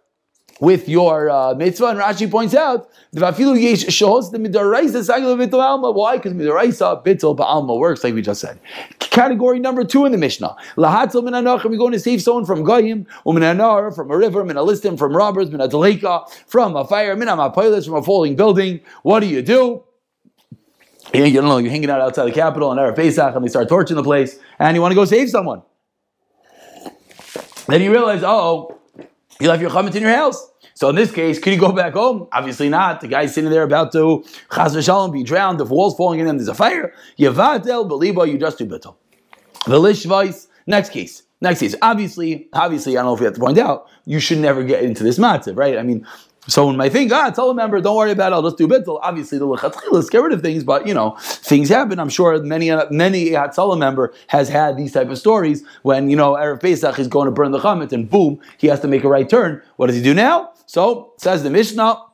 with 0.60 0.88
your 0.88 1.30
uh, 1.30 1.54
mitzvah. 1.54 1.86
And 1.86 1.98
Rashi 1.98 2.30
points 2.30 2.54
out 2.54 2.88
the 3.12 3.20
vafilu 3.20 3.54
the. 5.50 5.92
Why? 5.92 6.16
Because 6.16 6.32
midaraisa 6.32 7.04
bittul 7.04 7.36
ba'alma 7.36 7.78
works 7.78 8.04
like 8.04 8.14
we 8.14 8.22
just 8.22 8.40
said. 8.40 8.58
Category 8.98 9.58
number 9.58 9.84
two 9.84 10.04
in 10.04 10.12
the 10.12 10.18
Mishnah. 10.18 10.56
Lahatzel 10.76 11.24
min. 11.24 11.44
We're 11.44 11.76
going 11.76 11.92
to 11.92 12.00
save 12.00 12.22
someone 12.22 12.44
from 12.44 12.62
goyim, 12.64 13.06
min 13.26 13.42
anar 13.42 13.94
from 13.94 14.10
a 14.10 14.16
river, 14.16 14.44
min 14.44 14.56
a 14.56 14.62
listim 14.62 14.98
from 14.98 15.16
robbers, 15.16 15.50
min 15.50 15.60
a 15.60 15.68
from 16.46 16.76
a 16.76 16.86
fire, 16.86 17.16
min 17.16 17.28
a 17.28 17.52
from 17.52 17.94
a 17.94 18.02
falling 18.02 18.36
building. 18.36 18.80
What 19.02 19.20
do 19.20 19.26
you 19.26 19.42
do? 19.42 19.84
You 21.14 21.32
don't 21.32 21.44
know, 21.44 21.56
you're 21.56 21.70
hanging 21.70 21.88
out 21.88 22.02
outside 22.02 22.26
the 22.26 22.32
capital 22.32 22.70
and 22.70 22.78
Erev 22.78 22.94
Pesach 22.94 23.34
and 23.34 23.42
they 23.42 23.48
start 23.48 23.68
torching 23.68 23.96
the 23.96 24.02
place 24.02 24.38
and 24.58 24.74
you 24.74 24.82
want 24.82 24.92
to 24.92 24.94
go 24.94 25.06
save 25.06 25.30
someone. 25.30 25.62
Then 27.66 27.82
you 27.82 27.90
realize, 27.90 28.22
oh, 28.22 28.77
you 29.40 29.48
left 29.48 29.60
your 29.60 29.70
chametz 29.70 29.94
in 29.94 30.02
your 30.02 30.14
house. 30.14 30.50
So 30.74 30.88
in 30.88 30.96
this 30.96 31.10
case, 31.10 31.38
could 31.38 31.52
you 31.52 31.58
go 31.58 31.72
back 31.72 31.94
home? 31.94 32.28
Obviously 32.32 32.68
not. 32.68 33.00
The 33.00 33.08
guy's 33.08 33.34
sitting 33.34 33.50
there 33.50 33.64
about 33.64 33.92
to 33.92 34.24
chas 34.52 34.76
v'shalom 34.76 35.12
be 35.12 35.22
drowned. 35.22 35.58
The 35.58 35.64
walls 35.64 35.96
falling 35.96 36.20
in 36.20 36.28
and 36.28 36.38
there's 36.38 36.48
a 36.48 36.54
fire. 36.54 36.92
Yavatel 37.18 37.88
beliba, 37.88 38.30
you 38.30 38.38
just 38.38 38.58
do 38.58 38.66
bittul. 38.66 38.96
The 39.66 39.78
lishvais. 39.78 40.46
Next 40.66 40.90
case. 40.90 41.22
Next 41.40 41.60
case. 41.60 41.74
Obviously, 41.82 42.48
obviously, 42.52 42.96
I 42.96 43.00
don't 43.00 43.06
know 43.06 43.14
if 43.14 43.20
we 43.20 43.24
have 43.24 43.34
to 43.34 43.40
point 43.40 43.58
out, 43.58 43.88
you 44.04 44.20
should 44.20 44.38
never 44.38 44.62
get 44.64 44.82
into 44.82 45.02
this 45.02 45.18
matzav, 45.18 45.56
right? 45.56 45.78
I 45.78 45.82
mean, 45.82 46.06
Someone 46.48 46.78
might 46.78 46.92
think, 46.92 47.12
ah, 47.12 47.28
tell 47.30 47.50
a 47.50 47.54
member, 47.54 47.78
don't 47.78 47.94
worry 47.94 48.10
about 48.10 48.32
it, 48.32 48.34
I'll 48.34 48.42
just 48.42 48.56
do 48.56 48.66
bittul. 48.66 48.98
Obviously, 49.02 49.36
the 49.36 49.46
lechatchilas 49.46 50.10
get 50.10 50.22
rid 50.22 50.32
of 50.32 50.40
things, 50.40 50.64
but 50.64 50.86
you 50.86 50.94
know, 50.94 51.14
things 51.20 51.68
happen. 51.68 51.98
I'm 51.98 52.08
sure 52.08 52.42
many 52.42 52.70
many 52.90 53.26
Hatzalah 53.32 53.78
member 53.78 54.14
has 54.28 54.48
had 54.48 54.78
these 54.78 54.92
type 54.92 55.10
of 55.10 55.18
stories 55.18 55.62
when 55.82 56.08
you 56.08 56.16
know 56.16 56.32
erev 56.32 56.62
Pesach 56.62 56.98
is 56.98 57.06
going 57.06 57.26
to 57.26 57.30
burn 57.32 57.50
the 57.50 57.58
chametz 57.58 57.92
and 57.92 58.08
boom, 58.08 58.40
he 58.56 58.66
has 58.66 58.80
to 58.80 58.88
make 58.88 59.04
a 59.04 59.08
right 59.08 59.28
turn. 59.28 59.62
What 59.76 59.88
does 59.88 59.96
he 59.96 60.02
do 60.02 60.14
now? 60.14 60.52
So 60.64 61.12
says 61.18 61.42
the 61.42 61.50
Mishnah. 61.50 62.04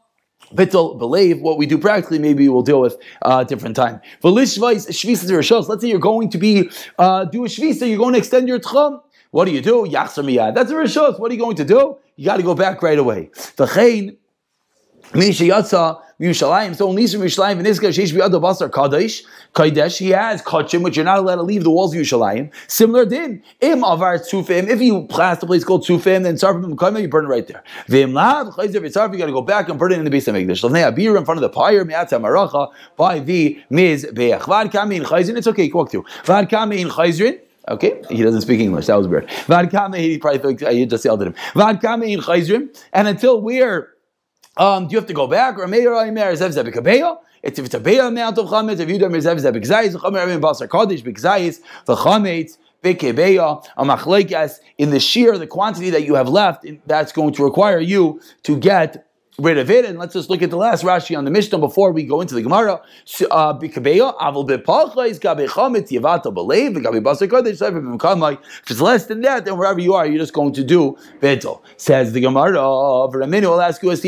Bittul, 0.53 0.99
believe 0.99 1.41
what 1.41 1.57
we 1.57 1.65
do 1.65 1.79
practically, 1.79 2.19
maybe 2.19 2.49
we'll 2.49 2.63
deal 2.63 2.81
with 2.81 2.97
uh, 3.23 3.45
different 3.45 3.75
time. 3.75 4.01
Let's 4.23 4.55
say 4.55 5.89
you're 5.89 5.99
going 5.99 6.29
to 6.29 6.39
be 6.39 6.71
uh, 6.99 7.25
do 7.25 7.45
a 7.45 7.49
shvisa, 7.49 7.89
you're 7.89 7.99
going 7.99 8.13
to 8.13 8.19
extend 8.19 8.47
your 8.47 8.61
tchum. 8.61 9.01
What 9.31 9.47
do 9.47 9.53
you 9.53 9.63
do? 9.63 9.89
That's 9.91 10.19
a 10.19 10.23
rishos. 10.23 11.19
What 11.19 11.31
are 11.31 11.35
you 11.35 11.41
going 11.41 11.57
to 11.57 11.65
do? 11.65 11.97
You 12.17 12.27
got 12.27 12.37
to 12.37 12.45
go 12.45 12.55
back 12.55 12.83
right 12.83 12.99
away. 12.99 13.31
The 13.57 13.67
Misha 15.13 15.45
Yatza 15.45 16.01
Yerushalayim. 16.21 16.77
So 16.77 16.89
only 16.89 17.07
from 17.07 17.21
Yerushalayim 17.21 17.59
and 17.59 17.67
Iska 17.67 17.89
Sheish 17.89 18.13
Biyad 18.13 18.31
Basar 18.41 18.71
Kadesh 18.71 19.23
Kadesh. 19.53 19.99
He 19.99 20.11
has 20.11 20.43
Kachim, 20.43 20.83
which 20.83 20.97
you're 20.97 21.05
not 21.05 21.19
allowed 21.19 21.37
to 21.37 21.43
leave 21.43 21.65
the 21.65 21.71
walls 21.71 21.95
of 21.95 22.01
Yerushalayim. 22.01 22.53
Similar 22.69 23.07
din. 23.07 23.43
Im 23.61 23.85
Avar 23.85 24.19
Tzufim. 24.19 24.69
If 24.69 24.81
you 24.81 25.07
pass 25.07 25.39
the 25.39 25.47
place 25.47 25.65
called 25.65 25.85
Tzufim, 25.85 26.23
then 26.23 26.37
Sarfim 26.37 26.75
Mekayim, 26.75 27.03
you 27.03 27.09
burn 27.09 27.25
it 27.25 27.29
right 27.29 27.47
there. 27.47 27.63
Vim 27.89 28.13
Lav 28.13 28.49
Chayzer 28.55 28.77
V'Sarf. 28.77 29.13
You 29.13 29.19
got 29.19 29.27
to 29.27 29.33
go 29.33 29.43
back 29.43 29.69
and 29.69 29.79
burn 29.79 29.93
it 29.93 29.99
in 29.99 30.05
the 30.05 30.11
base 30.11 30.29
of 30.29 30.35
Megdash. 30.35 30.69
Lavnei 30.69 30.91
Abir 30.91 31.17
in 31.19 31.25
front 31.25 31.39
of 31.39 31.43
the 31.43 31.49
pyre 31.49 31.85
Me'atzah 31.85 32.21
Maracha 32.21 32.71
by 32.97 33.19
the 33.19 33.61
Miz 33.71 34.07
Beach. 34.15 34.43
Vad 34.47 34.71
Kamin 34.71 35.03
Chayzrin. 35.03 35.37
It's 35.37 35.47
okay. 35.47 35.71
Walk 35.71 35.91
through. 35.91 36.05
Vad 36.25 36.49
Kamin 36.49 36.91
Chayzrin. 36.91 37.41
Okay, 37.67 38.03
he 38.11 38.23
doesn't 38.23 38.43
speak 38.43 38.61
English. 38.61 38.87
That 38.87 38.97
was 38.97 39.09
weird. 39.09 39.31
Vad 39.47 39.71
Kamin. 39.71 39.99
He 39.99 40.19
probably 40.19 40.39
thinks 40.39 40.63
uh, 40.63 40.69
I 40.69 40.85
just 40.85 41.05
yelled 41.05 41.23
at 41.23 41.29
him. 41.29 41.35
Vad 41.55 41.81
Kamin 41.81 42.19
Chayzrin. 42.19 42.69
And 42.93 43.09
until 43.09 43.41
we're 43.41 43.94
um, 44.57 44.87
do 44.87 44.93
you 44.93 44.99
have 44.99 45.07
to 45.07 45.15
go 45.15 45.27
back? 45.27 45.57
It's 45.59 47.59
if 47.59 47.67
it's 47.67 47.75
a 47.75 47.81
beya 47.81 48.09
amount 48.09 48.39
of 48.39 48.47
chametz, 48.47 48.81
if 48.81 48.89
you 48.89 48.99
don't 48.99 49.13
Zev 49.13 49.37
Zev 49.37 49.55
B'Gzayis, 49.55 49.97
Chamer 49.97 50.27
Rabin 50.27 50.41
Basar 50.41 50.67
Kodesh 50.67 51.03
B'Gzayis, 51.03 51.61
the 51.85 51.95
chametz, 51.95 52.57
Bekebeya, 52.83 53.65
a 53.77 53.85
machlekas, 53.85 54.61
in 54.79 54.91
the 54.91 55.01
shear, 55.01 55.39
the 55.39 55.47
quantity 55.47 55.91
that 55.91 56.05
you 56.05 56.15
have 56.15 56.29
left, 56.29 56.67
that's 56.87 57.13
going 57.13 57.35
to 57.35 57.43
require 57.43 57.81
you 57.81 58.21
to 58.45 58.59
get 58.59 59.07
rid 59.39 59.59
of 59.59 59.71
it. 59.71 59.85
And 59.85 59.97
let's 59.99 60.15
just 60.15 60.31
look 60.31 60.41
at 60.43 60.51
the 60.51 60.57
last 60.57 60.85
Rashi 60.85 61.19
on 61.19 61.25
the 61.25 61.31
Mishnah 61.31 61.59
before 61.59 61.93
we 61.93 62.03
go 62.05 62.21
into 62.21 62.35
the 62.35 62.43
Gemara. 62.43 62.83
Uh, 63.31 63.57
if 63.61 63.77
it's 68.71 68.81
less 68.81 69.07
than 69.07 69.21
that, 69.23 69.45
then 69.45 69.59
wherever 69.59 69.81
you 69.81 69.95
are, 69.95 70.07
you're 70.07 70.19
just 70.19 70.33
going 70.33 70.53
to 70.53 70.63
do 70.65 70.97
betel. 71.21 71.63
Says 71.77 72.13
the 72.13 72.21
Gemara. 72.21 72.61
I'll 72.61 73.61
ask 73.61 73.83
you 73.83 73.91
a 73.91 73.95
In 73.95 74.01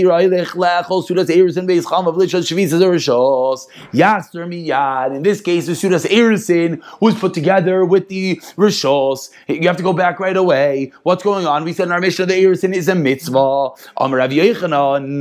this 5.22 5.40
case, 5.40 5.66
the 5.66 5.72
Sudas 5.72 6.06
Erisin 6.06 6.82
was 7.00 7.14
put 7.14 7.34
together 7.34 7.84
with 7.84 8.08
the 8.08 8.36
Rishos. 8.56 9.30
You 9.48 9.66
have 9.66 9.76
to 9.76 9.82
go 9.82 9.92
back 9.92 10.20
right 10.20 10.36
away. 10.36 10.92
What's 11.02 11.22
going 11.22 11.46
on? 11.46 11.64
We 11.64 11.72
said 11.72 11.86
in 11.86 11.92
our 11.92 12.00
Mishnah 12.00 12.26
the 12.26 12.34
Erisin 12.34 12.74
is 12.74 12.88
a 12.88 12.94
mitzvah. 12.94 13.70
Amar 13.96 14.18
Rav 14.18 14.30
Yechanan 14.30 15.15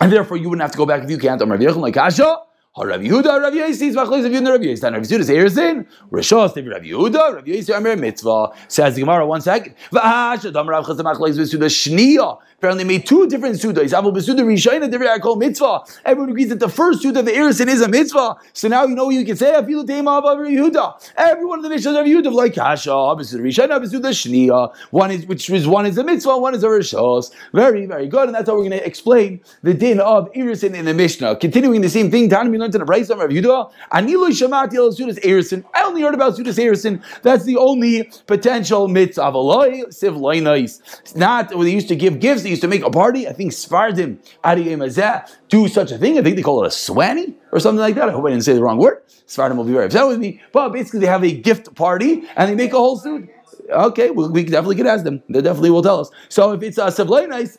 and 0.00 0.12
therefore 0.12 0.36
you 0.36 0.48
wouldn't 0.48 0.62
have 0.62 0.72
to 0.72 0.78
go 0.78 0.86
back 0.86 1.02
if 1.04 1.10
you 1.10 1.18
can't. 1.18 1.40
Amar 1.42 1.58
like 1.58 1.94
Kasha. 1.94 2.49
Rabbi 2.78 3.08
Yehuda, 3.08 3.42
Rabbi 3.42 3.56
Yossi 3.56 3.88
is 3.88 3.96
machlokes 3.96 4.24
of 4.24 4.30
Yehuda, 4.30 4.52
Rabbi 4.52 4.66
Yossi. 4.66 4.82
Rabbi 4.84 4.98
Yehuda 5.00 5.18
is 5.18 5.28
Erzin. 5.28 5.86
Rishos, 6.12 6.54
Rabbi 6.54 6.86
Yehuda, 6.86 7.34
Rabbi 7.34 7.50
Yossi, 7.50 7.76
Amir 7.76 7.96
Mitzvah. 7.96 8.50
Says 8.68 8.94
the 8.94 9.00
Gemara, 9.00 9.26
one 9.26 9.40
second. 9.40 9.74
V'hash, 9.90 10.48
Adam 10.48 10.68
Rav 10.68 10.86
Chazam 10.86 11.02
machlokes 11.02 11.30
of 11.30 11.48
Yehuda 11.48 11.66
Shniya. 11.66 12.38
Apparently 12.58 12.84
made 12.84 13.06
two 13.06 13.26
different 13.26 13.56
sudas. 13.56 13.90
Aval 13.90 14.14
b'suda 14.14 14.42
rishayna 14.42 14.88
divrei 14.88 15.18
call 15.20 15.34
mitzvah. 15.34 15.80
Everyone 16.04 16.28
agrees 16.28 16.50
that 16.50 16.60
the 16.60 16.68
first 16.68 17.00
suda 17.00 17.22
the 17.22 17.32
Erison 17.32 17.68
is 17.68 17.80
a 17.80 17.88
mitzvah. 17.88 18.36
So 18.52 18.68
now 18.68 18.84
you 18.84 18.94
know 18.94 19.08
you 19.08 19.24
can 19.24 19.34
say 19.34 19.52
afilu 19.52 19.84
teima 19.84 20.18
of 20.18 20.38
Yehuda. 20.38 21.12
Every 21.16 21.46
one 21.46 21.58
of 21.58 21.62
the 21.64 21.74
mishnahs 21.74 21.98
of 21.98 22.06
Yehuda 22.06 22.30
like 22.30 22.54
kasha 22.54 22.90
b'suda 22.90 23.40
rishayna 23.40 23.80
b'suda 23.82 24.10
shniya. 24.10 24.76
One 24.90 25.10
is 25.10 25.26
which 25.26 25.48
is 25.48 25.66
one 25.66 25.86
is 25.86 25.96
a 25.96 26.04
mitzvah, 26.04 26.36
one 26.36 26.54
is 26.54 26.62
a 26.62 26.68
rishos. 26.68 27.32
Very 27.52 27.86
very 27.86 28.06
good, 28.06 28.28
and 28.28 28.34
that's 28.34 28.48
how 28.48 28.54
we're 28.54 28.68
going 28.68 28.78
to 28.78 28.86
explain 28.86 29.40
the 29.62 29.72
din 29.72 29.98
of 29.98 30.30
Erison 30.32 30.74
in 30.74 30.84
the 30.84 30.92
Mishnah. 30.92 31.36
Continuing 31.36 31.80
the 31.80 31.88
same 31.88 32.10
thing. 32.10 32.28
Tani 32.28 32.60
we 32.74 32.88
learned 32.88 33.10
in 33.10 33.16
the 33.16 33.24
of 33.24 33.30
Yehuda. 33.30 33.72
Anilu 33.92 34.30
shamati 34.30 34.74
el 34.74 34.92
sudas 34.92 35.18
Erison. 35.20 35.64
I 35.74 35.82
only 35.82 36.02
heard 36.02 36.14
about 36.14 36.34
sudas 36.34 36.58
Erison. 36.58 37.02
That's 37.22 37.44
the 37.44 37.56
only 37.56 38.10
potential 38.26 38.88
mitzvah. 38.88 39.22
Avaloi 39.22 39.86
siv 39.88 40.18
loinais. 40.18 41.16
Not 41.16 41.54
when 41.54 41.66
they 41.66 41.72
used 41.72 41.88
to 41.88 41.96
give 41.96 42.20
gifts 42.20 42.42
they 42.42 42.50
used 42.50 42.62
to 42.62 42.68
make 42.68 42.84
a 42.84 42.90
party. 42.90 43.28
I 43.28 43.32
think 43.32 43.52
Svardim, 43.52 44.18
Sfardim 44.44 45.28
do 45.48 45.68
such 45.68 45.92
a 45.92 45.98
thing. 45.98 46.18
I 46.18 46.22
think 46.22 46.36
they 46.36 46.42
call 46.42 46.64
it 46.64 46.68
a 46.68 46.70
swanny 46.70 47.34
or 47.52 47.60
something 47.60 47.80
like 47.80 47.94
that. 47.96 48.08
I 48.08 48.12
hope 48.12 48.24
I 48.26 48.30
didn't 48.30 48.44
say 48.44 48.54
the 48.54 48.62
wrong 48.62 48.78
word. 48.78 49.02
Sfardim 49.26 49.56
will 49.56 49.64
be 49.64 49.72
very 49.72 49.86
upset 49.86 50.06
with 50.06 50.18
me. 50.18 50.40
But 50.52 50.70
basically, 50.70 51.00
they 51.00 51.06
have 51.06 51.24
a 51.24 51.32
gift 51.32 51.74
party 51.74 52.24
and 52.36 52.50
they 52.50 52.54
make 52.54 52.72
a 52.72 52.78
whole 52.78 52.98
suit. 52.98 53.28
Okay, 53.70 54.10
well, 54.10 54.30
we 54.30 54.44
definitely 54.44 54.76
could 54.76 54.86
ask 54.86 55.04
them. 55.04 55.22
They 55.28 55.40
definitely 55.40 55.70
will 55.70 55.82
tell 55.82 56.00
us. 56.00 56.10
So 56.28 56.52
if 56.52 56.62
it's 56.62 56.78
a 56.78 56.86
uh, 56.86 57.26
nice, 57.26 57.58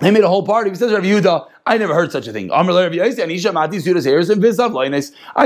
they 0.00 0.10
made 0.10 0.24
a 0.24 0.28
whole 0.28 0.44
party. 0.44 0.70
He 0.70 0.76
says 0.76 0.92
Rav 0.92 1.02
Yehuda, 1.02 1.48
I 1.66 1.76
never 1.76 1.94
heard 1.94 2.12
such 2.12 2.26
a 2.28 2.32
thing. 2.32 2.50
I 2.52 2.62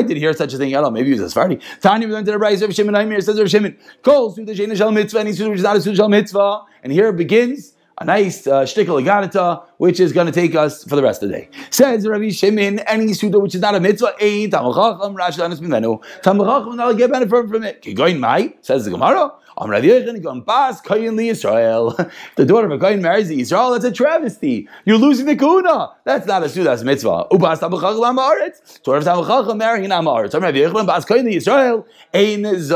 did 0.03 0.17
hear 0.17 0.33
such 0.35 0.55
a 0.55 0.59
thing. 0.59 0.69
I 0.69 0.81
don't 0.81 0.85
know, 0.85 0.91
maybe 0.91 1.11
it 1.11 1.15
was 1.15 1.21
a 1.21 1.29
Sephardi. 1.31 1.59
Tanya 1.81 2.07
we 2.07 2.15
went 2.15 2.27
to 2.27 2.33
the 2.33 2.73
Shimon 2.73 2.95
Aimer, 2.95 3.21
says 3.21 3.39
Rav 3.39 3.51
Shimon, 3.51 3.77
Shena 4.05 4.77
Shal 4.77 4.93
Mitzvah, 4.93 5.19
and 5.21 5.35
Suda 5.35 5.51
which 5.51 5.59
is 5.59 5.65
not 5.65 5.77
a 5.77 5.95
Shal 5.95 6.09
Mitzvah. 6.09 6.63
And 6.83 6.93
here 6.93 7.13
begins 7.13 7.75
a 7.99 8.05
nice 8.05 8.47
uh, 8.47 8.63
shtickle 8.63 9.65
which 9.79 10.01
is 10.01 10.13
going 10.13 10.27
to 10.27 10.33
take 10.33 10.55
us 10.55 10.85
for 10.85 10.97
the 10.97 11.03
rest 11.03 11.23
of 11.23 11.29
the 11.29 11.37
day. 11.37 11.49
Says 11.71 12.07
Rabbi 12.07 12.31
Shimon, 12.31 12.81
any 12.81 13.13
suda 13.15 13.39
which 13.39 13.55
is 13.55 13.61
not 13.61 13.75
a 13.75 13.81
mitzvah, 13.81 14.15
ain't 14.21 14.53
tamachacham 14.53 15.15
rashanis 15.15 15.61
mimenu. 15.61 16.03
Tamachacham 16.23 16.77
not 16.77 16.93
get 16.99 17.11
benefit 17.11 17.49
from 17.49 17.65
it. 17.65 17.83
Kigoin 17.83 18.19
mai 18.19 18.55
says 18.61 18.85
the 18.85 18.91
Gemara. 18.91 19.33
I'm 19.59 19.69
Rav 19.69 19.83
Yechon 19.83 20.47
Bas 20.47 20.81
Kayin 20.81 21.15
Li 21.17 21.29
Israel. 21.29 21.95
The 22.37 22.47
daughter 22.47 22.71
of 22.71 22.73
a 22.73 22.79
Kayin 22.79 23.03
marries 23.03 23.29
the 23.29 23.39
Israel. 23.39 23.73
That's 23.73 23.85
a 23.85 23.93
travesty. 23.93 24.67
You're 24.87 24.97
losing 24.97 25.27
the 25.27 25.37
kuna. 25.37 25.91
That's 26.05 26.27
not 26.27 26.43
a 26.43 26.49
suda. 26.49 26.71
That's 26.71 26.81
a 26.81 26.87
mitzvah. 26.87 27.27
Ubas 27.31 27.61
Yechon 27.61 27.83
Bas 30.87 31.05
Kayin 31.05 31.25
Li 31.25 31.37
Israel. 31.37 31.87
It's 32.15 32.71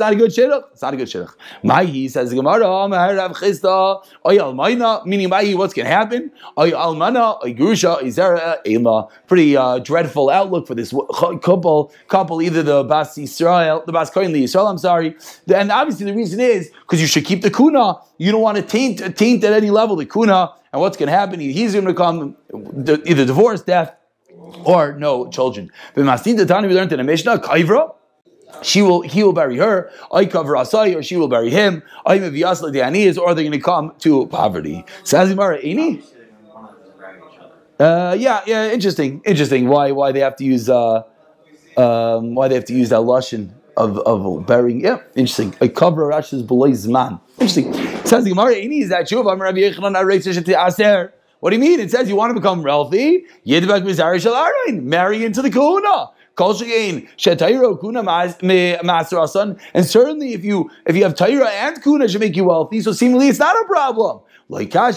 not 0.00 0.12
a 0.12 0.16
good 0.16 0.30
shidduch. 0.30 0.64
It's 0.72 0.82
not 0.82 0.94
a 0.94 0.96
good 0.98 1.08
shidduch. 1.08 1.34
Mahi 1.62 2.08
says 2.08 2.34
Gemara. 2.34 2.66
Amar 2.66 3.16
Rav 3.16 3.32
Chisda. 3.32 4.04
Oy 4.26 4.36
Almayna. 4.36 5.06
Meaning 5.06 5.30
Mahi, 5.30 5.54
what's 5.54 5.72
going 5.72 5.86
to 5.86 5.92
happen? 5.92 6.30
Oy 6.58 6.72
Almana. 6.72 7.42
Oy 7.42 7.54
Grusha. 7.54 8.02
Izera 8.02 8.58
Ela. 8.66 9.08
Pretty 9.26 9.56
uh, 9.56 9.78
dreadful 9.78 10.28
outlook 10.28 10.66
for 10.66 10.74
this 10.74 10.92
couple. 11.42 11.90
Couple 12.08 12.42
either 12.42 12.62
the 12.62 12.84
Bas 12.84 13.16
Israel, 13.16 13.82
the 13.86 13.92
Bas 13.92 14.10
Kayin 14.10 14.32
Li 14.32 14.44
Israel. 14.44 14.66
I'm 14.66 14.78
sorry 14.78 15.16
and 15.52 15.70
obviously 15.70 16.06
the 16.06 16.14
reason 16.14 16.40
is 16.40 16.70
because 16.80 17.00
you 17.00 17.06
should 17.06 17.24
keep 17.24 17.42
the 17.42 17.50
kuna. 17.50 17.98
You 18.18 18.32
don't 18.32 18.40
want 18.40 18.56
to 18.56 18.62
taint, 18.62 19.16
taint 19.16 19.44
at 19.44 19.52
any 19.52 19.70
level 19.70 19.96
the 19.96 20.06
kuna. 20.06 20.54
And 20.72 20.80
what's 20.80 20.96
going 20.96 21.08
to 21.08 21.12
happen? 21.12 21.38
He's 21.40 21.74
going 21.74 21.84
to 21.84 21.94
come 21.94 22.36
either 22.52 23.26
divorce, 23.26 23.62
death, 23.62 23.94
or 24.64 24.94
no 24.94 25.28
children. 25.30 25.70
But 25.94 26.04
Mastin 26.04 26.46
Tani 26.46 26.68
we 26.68 26.74
learned 26.74 26.92
in 26.92 26.98
the 26.98 27.04
Mishnah, 27.04 27.38
Kaivra, 27.38 27.94
she 28.62 28.82
will 28.82 29.02
he 29.02 29.22
will 29.22 29.32
bury 29.32 29.56
her, 29.56 29.90
I 30.12 30.26
cover 30.26 30.54
Asai, 30.54 30.96
or 30.96 31.02
she 31.02 31.16
will 31.16 31.28
bury 31.28 31.50
him, 31.50 31.82
I 32.06 32.18
the 32.18 32.44
or 33.18 33.34
they're 33.34 33.44
going 33.44 33.52
to 33.52 33.60
come 33.60 33.94
to 34.00 34.26
poverty. 34.26 34.84
Says 35.04 35.34
Ini? 35.34 36.02
Uh, 37.80 38.16
yeah, 38.18 38.42
yeah, 38.46 38.70
interesting, 38.70 39.20
interesting. 39.24 39.66
Why, 39.66 39.90
why 39.90 40.12
they 40.12 40.20
have 40.20 40.36
to 40.36 40.44
use, 40.44 40.68
uh, 40.68 41.02
um, 41.76 42.34
why 42.34 42.46
they 42.48 42.54
have 42.54 42.66
to 42.66 42.74
use 42.74 42.90
that 42.90 43.00
lashon 43.00 43.50
of, 43.76 43.98
of 43.98 44.46
burying. 44.46 44.80
Yeah, 44.80 44.98
interesting. 45.14 45.54
A 45.60 45.68
cover 45.68 46.06
Rashi's 46.08 46.42
below 46.42 46.68
Zman. 46.68 47.20
Interesting. 47.38 47.74
It 47.74 48.08
says 48.08 48.24
the 48.24 48.30
Gemara, 48.30 48.52
is 48.52 48.88
that 48.90 49.08
true? 49.08 49.22
What 51.40 51.50
do 51.50 51.56
you 51.56 51.60
mean? 51.60 51.80
It 51.80 51.90
says 51.90 52.08
you 52.08 52.16
want 52.16 52.30
to 52.30 52.40
become 52.40 52.62
wealthy. 52.62 53.26
Yet 53.42 53.64
marry 53.64 55.24
into 55.24 55.42
the 55.42 55.50
Kuna. 55.50 56.10
And 59.74 59.84
certainly, 59.84 60.32
if 60.32 60.44
you 60.44 60.70
if 60.86 60.96
you 60.96 61.02
have 61.02 61.14
Taira 61.14 61.48
and 61.48 61.82
Kuna, 61.82 62.08
should 62.08 62.20
make 62.20 62.36
you 62.36 62.44
wealthy. 62.44 62.80
So 62.80 62.92
seemingly, 62.92 63.28
it's 63.28 63.38
not 63.38 63.54
a 63.54 63.64
problem. 63.66 64.20
If 64.54 64.74
you're 64.74 64.92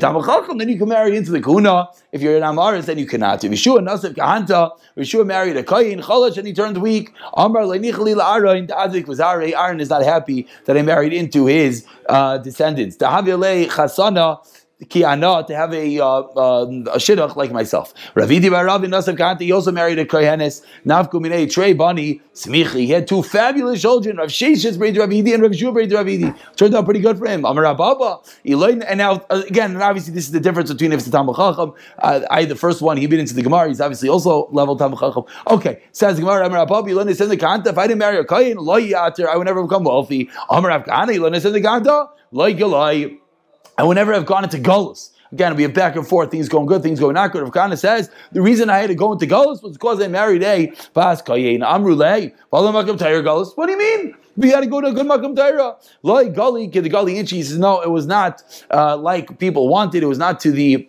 Tamachacham, 0.00 0.58
then 0.58 0.68
you 0.68 0.78
can 0.78 0.88
marry 0.88 1.16
into 1.16 1.30
the 1.30 1.40
Kuna. 1.40 1.88
If 2.10 2.20
you're 2.20 2.36
an 2.36 2.42
Amaris, 2.42 2.86
then 2.86 2.98
you 2.98 3.06
cannot. 3.06 3.44
If 3.44 3.52
Yeshua 3.52 3.78
Nasif 3.78 4.14
Kahanta, 4.14 4.72
Yeshua 4.96 5.24
married 5.24 5.56
a 5.56 5.62
Kayin 5.62 6.02
Chalash 6.02 6.36
and 6.36 6.48
he 6.48 6.52
turned 6.52 6.78
weak. 6.78 7.12
Amar 7.34 7.62
Leinichli 7.62 8.16
La'aron, 8.16 8.66
Ta'adik 8.66 9.06
was 9.06 9.20
Aaron 9.20 9.80
is 9.80 9.90
not 9.90 10.02
happy 10.02 10.48
that 10.64 10.76
I 10.76 10.82
married 10.82 11.12
into 11.12 11.46
his 11.46 11.86
uh, 12.08 12.38
descendants. 12.38 12.96
Tahavile 12.96 13.68
Chasana 13.68 14.38
kiana 14.86 15.46
to 15.46 15.54
have 15.54 15.72
a 15.72 16.00
uh, 16.00 16.06
uh, 16.06 16.62
a 16.64 16.98
shidduch 16.98 17.36
like 17.36 17.52
myself. 17.52 17.92
Ravidi 18.14 18.50
bar 18.50 18.64
Ravi 18.64 18.88
Nasav 18.88 19.16
Kanti 19.16 19.42
he 19.42 19.52
also 19.52 19.72
married 19.72 19.98
a 19.98 20.04
kohenes 20.04 20.64
Navku 20.84 21.20
Minei 21.20 21.50
Trey 21.50 21.72
Bani 21.72 22.20
Smichi. 22.34 22.86
He 22.86 22.90
had 22.90 23.06
two 23.06 23.22
fabulous 23.22 23.80
children. 23.80 24.16
Rav 24.16 24.28
Sheshes 24.28 24.78
married 24.78 24.96
Ravidi 24.96 25.34
and 25.34 25.42
Rav 25.42 25.54
Shua 25.54 25.72
married 25.72 25.90
Ravidi. 25.90 26.36
Turned 26.56 26.74
out 26.74 26.84
pretty 26.84 27.00
good 27.00 27.18
for 27.18 27.26
him. 27.26 27.44
Amar 27.44 27.66
Ababa. 27.66 28.20
And 28.44 28.98
now 28.98 29.24
uh, 29.30 29.42
again, 29.46 29.72
and 29.72 29.82
obviously 29.82 30.14
this 30.14 30.24
is 30.24 30.32
the 30.32 30.40
difference 30.40 30.72
between 30.72 30.92
if 30.92 30.98
it's 30.98 31.08
a 31.08 31.10
Talmud 31.10 31.36
Chacham. 31.36 31.72
Uh, 31.98 32.20
I 32.30 32.44
the 32.44 32.56
first 32.56 32.82
one 32.82 32.96
he 32.96 33.06
been 33.06 33.20
into 33.20 33.34
the 33.34 33.42
Gemara. 33.42 33.68
He's 33.68 33.80
obviously 33.80 34.08
also 34.08 34.48
level 34.50 34.76
Talmud 34.76 34.98
Chacham. 34.98 35.24
Okay, 35.48 35.82
says 35.92 36.18
Gemara. 36.18 36.46
Amar 36.46 36.60
Ababa. 36.60 36.88
Yilon 36.90 37.08
is 37.08 37.20
in 37.20 37.28
the 37.28 37.36
Kanta. 37.36 37.68
If 37.68 37.78
I 37.78 37.86
didn't 37.86 37.98
marry 37.98 38.18
a 38.18 38.24
kohen, 38.24 38.56
lo 38.56 38.80
yater, 38.80 39.26
I 39.26 39.36
would 39.36 39.46
never 39.46 39.62
become 39.62 39.84
wealthy. 39.84 40.30
Amar 40.48 40.70
Avkana. 40.70 41.08
Yilon 41.08 41.34
is 41.34 41.44
in 41.44 41.52
the 41.52 41.60
Kanta. 41.60 42.08
Lo 42.32 42.50
Gilai. 42.52 43.18
I 43.80 43.82
would 43.82 43.94
never 43.94 44.12
have 44.12 44.26
gone 44.26 44.44
into 44.44 44.58
Gullus. 44.58 45.08
Again, 45.32 45.56
we 45.56 45.62
have 45.62 45.72
back 45.72 45.96
and 45.96 46.06
forth, 46.06 46.30
things 46.30 46.50
going 46.50 46.66
good, 46.66 46.82
things 46.82 47.00
going 47.00 47.14
not 47.14 47.32
good. 47.32 47.40
Rav 47.40 47.52
Kana 47.52 47.78
says, 47.78 48.10
the 48.30 48.42
reason 48.42 48.68
I 48.68 48.76
had 48.76 48.88
to 48.88 48.94
go 48.94 49.10
into 49.10 49.26
Gullus 49.26 49.62
was 49.62 49.72
because 49.72 50.02
I 50.02 50.08
married 50.08 50.42
a 50.42 50.70
Bas 50.92 51.22
Kayin 51.22 51.60
Amrulei. 51.60 52.34
What 52.50 53.66
do 53.66 53.72
you 53.72 53.78
mean? 53.78 54.14
We 54.36 54.50
had 54.50 54.60
to 54.60 54.66
go 54.66 54.82
to 54.82 54.88
a 54.88 54.92
good 54.92 55.06
Makam 55.06 55.34
Taira. 55.34 55.76
Like 56.02 56.34
Gully, 56.34 56.66
the 56.66 56.90
Gully 56.90 57.16
Inchi 57.16 57.42
says, 57.42 57.58
no, 57.58 57.80
it 57.80 57.88
was 57.88 58.06
not 58.06 58.42
uh, 58.70 58.98
like 58.98 59.38
people 59.38 59.68
wanted. 59.68 60.02
It 60.02 60.06
was 60.06 60.18
not 60.18 60.40
to 60.40 60.50
the 60.50 60.86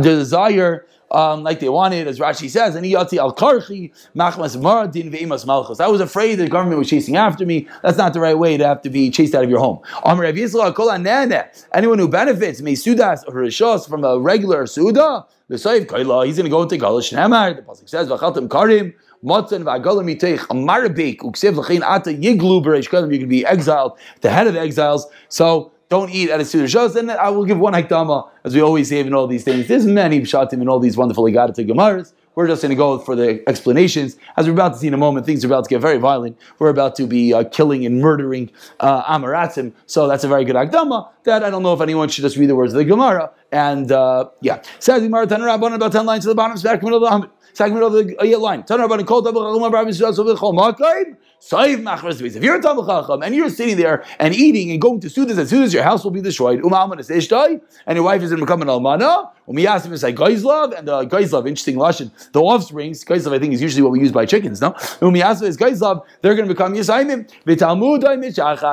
desire 0.00 0.86
um, 1.10 1.42
like 1.42 1.60
they 1.60 1.68
wanted, 1.68 2.06
as 2.06 2.18
Rashi 2.18 2.48
says, 2.48 2.74
and 2.74 2.86
Iyati 2.86 3.18
al 3.18 3.34
Karchi, 3.34 3.92
Machmas 4.14 4.56
Maradin 4.56 5.12
Veimas 5.12 5.44
Malchus. 5.46 5.80
I 5.80 5.88
was 5.88 6.00
afraid 6.00 6.36
the 6.36 6.48
government 6.48 6.78
was 6.78 6.88
chasing 6.88 7.16
after 7.16 7.44
me. 7.44 7.68
That's 7.82 7.98
not 7.98 8.12
the 8.12 8.20
right 8.20 8.38
way 8.38 8.56
to 8.56 8.66
have 8.66 8.82
to 8.82 8.90
be 8.90 9.10
chased 9.10 9.34
out 9.34 9.44
of 9.44 9.50
your 9.50 9.58
home. 9.58 9.80
Anyone 10.04 11.98
who 11.98 12.08
benefits, 12.08 12.60
Mesudas 12.60 13.24
or 13.26 13.34
Rishos 13.34 13.88
from 13.88 14.04
a 14.04 14.18
regular 14.18 14.66
Suda, 14.66 15.26
the 15.48 15.56
Saif 15.56 16.26
he's 16.26 16.36
going 16.36 16.44
to 16.44 16.50
go 16.50 16.62
into 16.62 16.76
Galish 16.76 17.12
Shnemar. 17.12 17.56
The 17.56 17.62
Pasuk 17.62 17.88
says, 17.88 18.08
Vachatim 18.08 18.50
Karim. 18.50 18.94
Matzan 19.22 19.64
v'agalam 19.64 20.08
yiteich 20.08 20.44
a 20.44 20.54
uksev 21.24 21.56
l'chein 21.56 21.82
ata. 21.82 22.14
You 22.14 23.18
can 23.18 23.28
be 23.28 23.44
exiled, 23.44 23.98
the 24.22 24.30
head 24.30 24.46
of 24.46 24.54
the 24.54 24.60
exiles. 24.60 25.06
So 25.28 25.72
don't 25.90 26.10
eat 26.10 26.30
at 26.30 26.40
a 26.40 26.44
Suda 26.44 26.66
Shos, 26.66 26.94
and 26.94 27.10
I 27.10 27.30
will 27.30 27.44
give 27.44 27.58
one 27.58 27.72
Hakdama, 27.74 28.30
as 28.44 28.54
we 28.54 28.62
always 28.62 28.88
say 28.88 29.00
in 29.00 29.12
all 29.12 29.26
these 29.26 29.42
things. 29.42 29.66
There's 29.66 29.84
many 29.84 30.20
Pshatim 30.20 30.62
in 30.62 30.68
all 30.68 30.78
these 30.78 30.96
wonderful 30.96 31.24
Igadata 31.24 31.68
Gemaras. 31.68 32.12
We're 32.36 32.46
just 32.46 32.62
going 32.62 32.70
to 32.70 32.76
go 32.76 33.00
for 33.00 33.16
the 33.16 33.42
explanations. 33.48 34.16
As 34.36 34.46
we're 34.46 34.52
about 34.52 34.74
to 34.74 34.78
see 34.78 34.86
in 34.86 34.94
a 34.94 34.96
moment, 34.96 35.26
things 35.26 35.44
are 35.44 35.48
about 35.48 35.64
to 35.64 35.68
get 35.68 35.80
very 35.80 35.98
violent. 35.98 36.38
We're 36.60 36.68
about 36.68 36.94
to 36.94 37.08
be 37.08 37.34
uh, 37.34 37.42
killing 37.42 37.84
and 37.84 38.00
murdering 38.00 38.52
uh, 38.78 39.02
Amaratim. 39.02 39.72
So 39.86 40.06
that's 40.06 40.22
a 40.22 40.28
very 40.28 40.44
good 40.44 40.54
Akdama 40.54 41.08
that 41.24 41.42
I 41.42 41.50
don't 41.50 41.64
know 41.64 41.74
if 41.74 41.80
anyone 41.80 42.08
should 42.08 42.22
just 42.22 42.36
read 42.36 42.48
the 42.48 42.54
words 42.54 42.72
of 42.72 42.78
the 42.78 42.84
Gemara. 42.84 43.32
And 43.50 43.90
uh, 43.90 44.28
yeah. 44.40 44.62
Says 44.78 45.02
Gemara, 45.02 45.26
Tanarabban, 45.26 45.74
about 45.74 45.90
10 45.90 46.06
lines 46.06 46.22
to 46.22 46.28
the 46.28 46.36
bottom, 46.36 46.56
back 46.62 46.84
middle 46.84 47.04
of 47.04 47.22
the 47.22 47.30
Second 47.52 47.82
of 47.82 47.92
the 47.92 48.16
uh, 48.16 48.38
line. 48.38 48.62
Tanarabban, 48.62 49.04
called 49.06 49.26
if 51.42 52.42
you're 52.42 52.56
a 52.56 52.62
Talmud 52.62 52.86
Chacham 52.86 53.22
and 53.22 53.34
you're 53.34 53.48
sitting 53.48 53.76
there 53.76 54.04
and 54.18 54.34
eating 54.34 54.70
and 54.70 54.80
going 54.80 55.00
to 55.00 55.08
Sudas, 55.08 55.38
as 55.38 55.48
soon 55.48 55.62
as 55.62 55.72
your 55.72 55.82
house 55.82 56.04
will 56.04 56.10
be 56.10 56.20
destroyed, 56.20 56.60
umm 56.62 56.92
and 56.92 57.96
your 57.96 58.04
wife 58.04 58.22
is 58.22 58.30
going 58.30 58.40
to 58.40 58.46
become 58.46 58.62
an 58.62 58.68
almana, 58.68 59.30
umiyasim 59.48 59.92
is 59.92 60.02
like 60.02 60.16
Geizlav, 60.16 60.78
and 60.78 60.86
the 60.86 61.06
Geizlav, 61.06 61.48
interesting 61.48 61.76
lashon, 61.76 62.10
the 62.32 62.40
offsprings, 62.40 63.04
Geizlav 63.04 63.34
I 63.34 63.38
think 63.38 63.54
is 63.54 63.62
usually 63.62 63.82
what 63.82 63.92
we 63.92 64.00
use 64.00 64.12
by 64.12 64.26
chickens, 64.26 64.60
no? 64.60 64.72
Umiyasim 65.00 65.44
is 65.44 65.56
Geizlav, 65.56 66.04
they're 66.20 66.34
going 66.34 66.46
to 66.46 66.54
become 66.54 66.74
Yisayimim, 66.74 67.28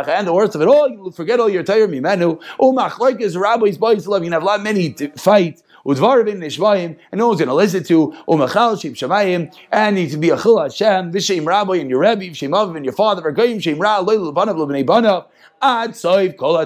and 0.09 0.27
the 0.27 0.33
worst 0.33 0.55
of 0.55 0.61
it 0.61 0.67
all, 0.67 0.89
you 0.89 1.11
forget 1.11 1.39
all 1.39 1.49
your 1.49 1.63
Torah, 1.63 1.87
Mimenu, 1.87 2.41
Umach, 2.59 2.99
like 2.99 3.21
is 3.21 3.37
Rabbi's 3.37 3.77
Baislav, 3.77 4.25
you 4.25 4.31
have 4.31 4.43
a 4.43 4.45
lot 4.45 4.61
many 4.61 4.93
fights 5.15 5.63
udvar 5.87 6.27
in 6.27 6.39
nishmayim, 6.39 6.97
and 7.11 7.19
no 7.19 7.29
one's 7.29 7.39
going 7.39 7.47
to 7.47 7.55
listen 7.55 7.83
to 7.83 8.13
umachal 8.27 8.79
shem 8.79 8.93
shamayim, 8.93 9.55
and 9.71 9.95
needs 9.95 10.11
to 10.11 10.17
be 10.17 10.29
a 10.29 10.37
chil 10.37 10.59
Hashem, 10.59 11.11
v'shem 11.11 11.45
rabbi 11.45 11.77
and 11.77 11.89
your 11.89 11.99
rebbe, 11.99 12.25
v'shem 12.25 12.49
aviv 12.49 12.75
and 12.75 12.85
your 12.85 12.93
father, 12.93 13.21
v'gayim 13.21 13.61
shem 13.61 13.79
ra, 13.79 13.99
loyal 13.99 14.33
banav 14.33 14.57
l'bnei 14.57 14.85
banav, 14.85 15.25
ad 15.61 15.91
soiv 15.91 16.35
kol 16.37 16.63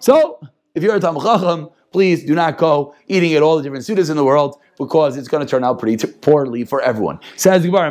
So, 0.00 0.40
if 0.74 0.82
you're 0.82 0.96
a 0.96 1.00
Talmud 1.00 1.22
Chacham, 1.22 1.70
please 1.92 2.24
do 2.24 2.34
not 2.34 2.58
go 2.58 2.94
eating 3.06 3.32
at 3.34 3.42
all 3.42 3.56
the 3.56 3.62
different 3.62 3.84
sudas 3.84 4.10
in 4.10 4.16
the 4.16 4.24
world 4.24 4.58
because 4.78 5.16
it's 5.16 5.28
going 5.28 5.44
to 5.44 5.50
turn 5.50 5.64
out 5.64 5.78
pretty 5.78 5.96
t- 5.96 6.12
poorly 6.20 6.64
for 6.64 6.80
everyone. 6.80 7.18
Says. 7.36 7.62
They're 7.62 7.70
going 7.70 7.90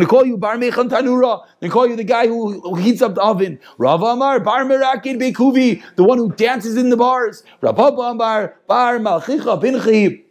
to 0.00 0.06
call 0.06 0.24
you 0.26 0.36
Bar 0.36 0.58
Mecham 0.58 0.88
Tanura. 0.88 1.46
They 1.60 1.68
call 1.68 1.86
you 1.86 1.96
the 1.96 2.04
guy 2.04 2.26
who, 2.26 2.74
heats 2.76 3.02
up 3.02 3.14
the 3.14 3.22
oven. 3.22 3.60
Rav 3.78 4.02
Amar, 4.02 4.40
Bar 4.40 4.64
Merakin 4.64 5.20
Bekuvi, 5.20 5.82
the 5.96 6.04
one 6.04 6.18
who 6.18 6.32
dances 6.32 6.76
in 6.76 6.90
the 6.90 6.96
bars. 6.96 7.42
Rav 7.60 7.78
Amar, 7.78 8.56
Bar 8.66 8.98
Malchicha 8.98 10.24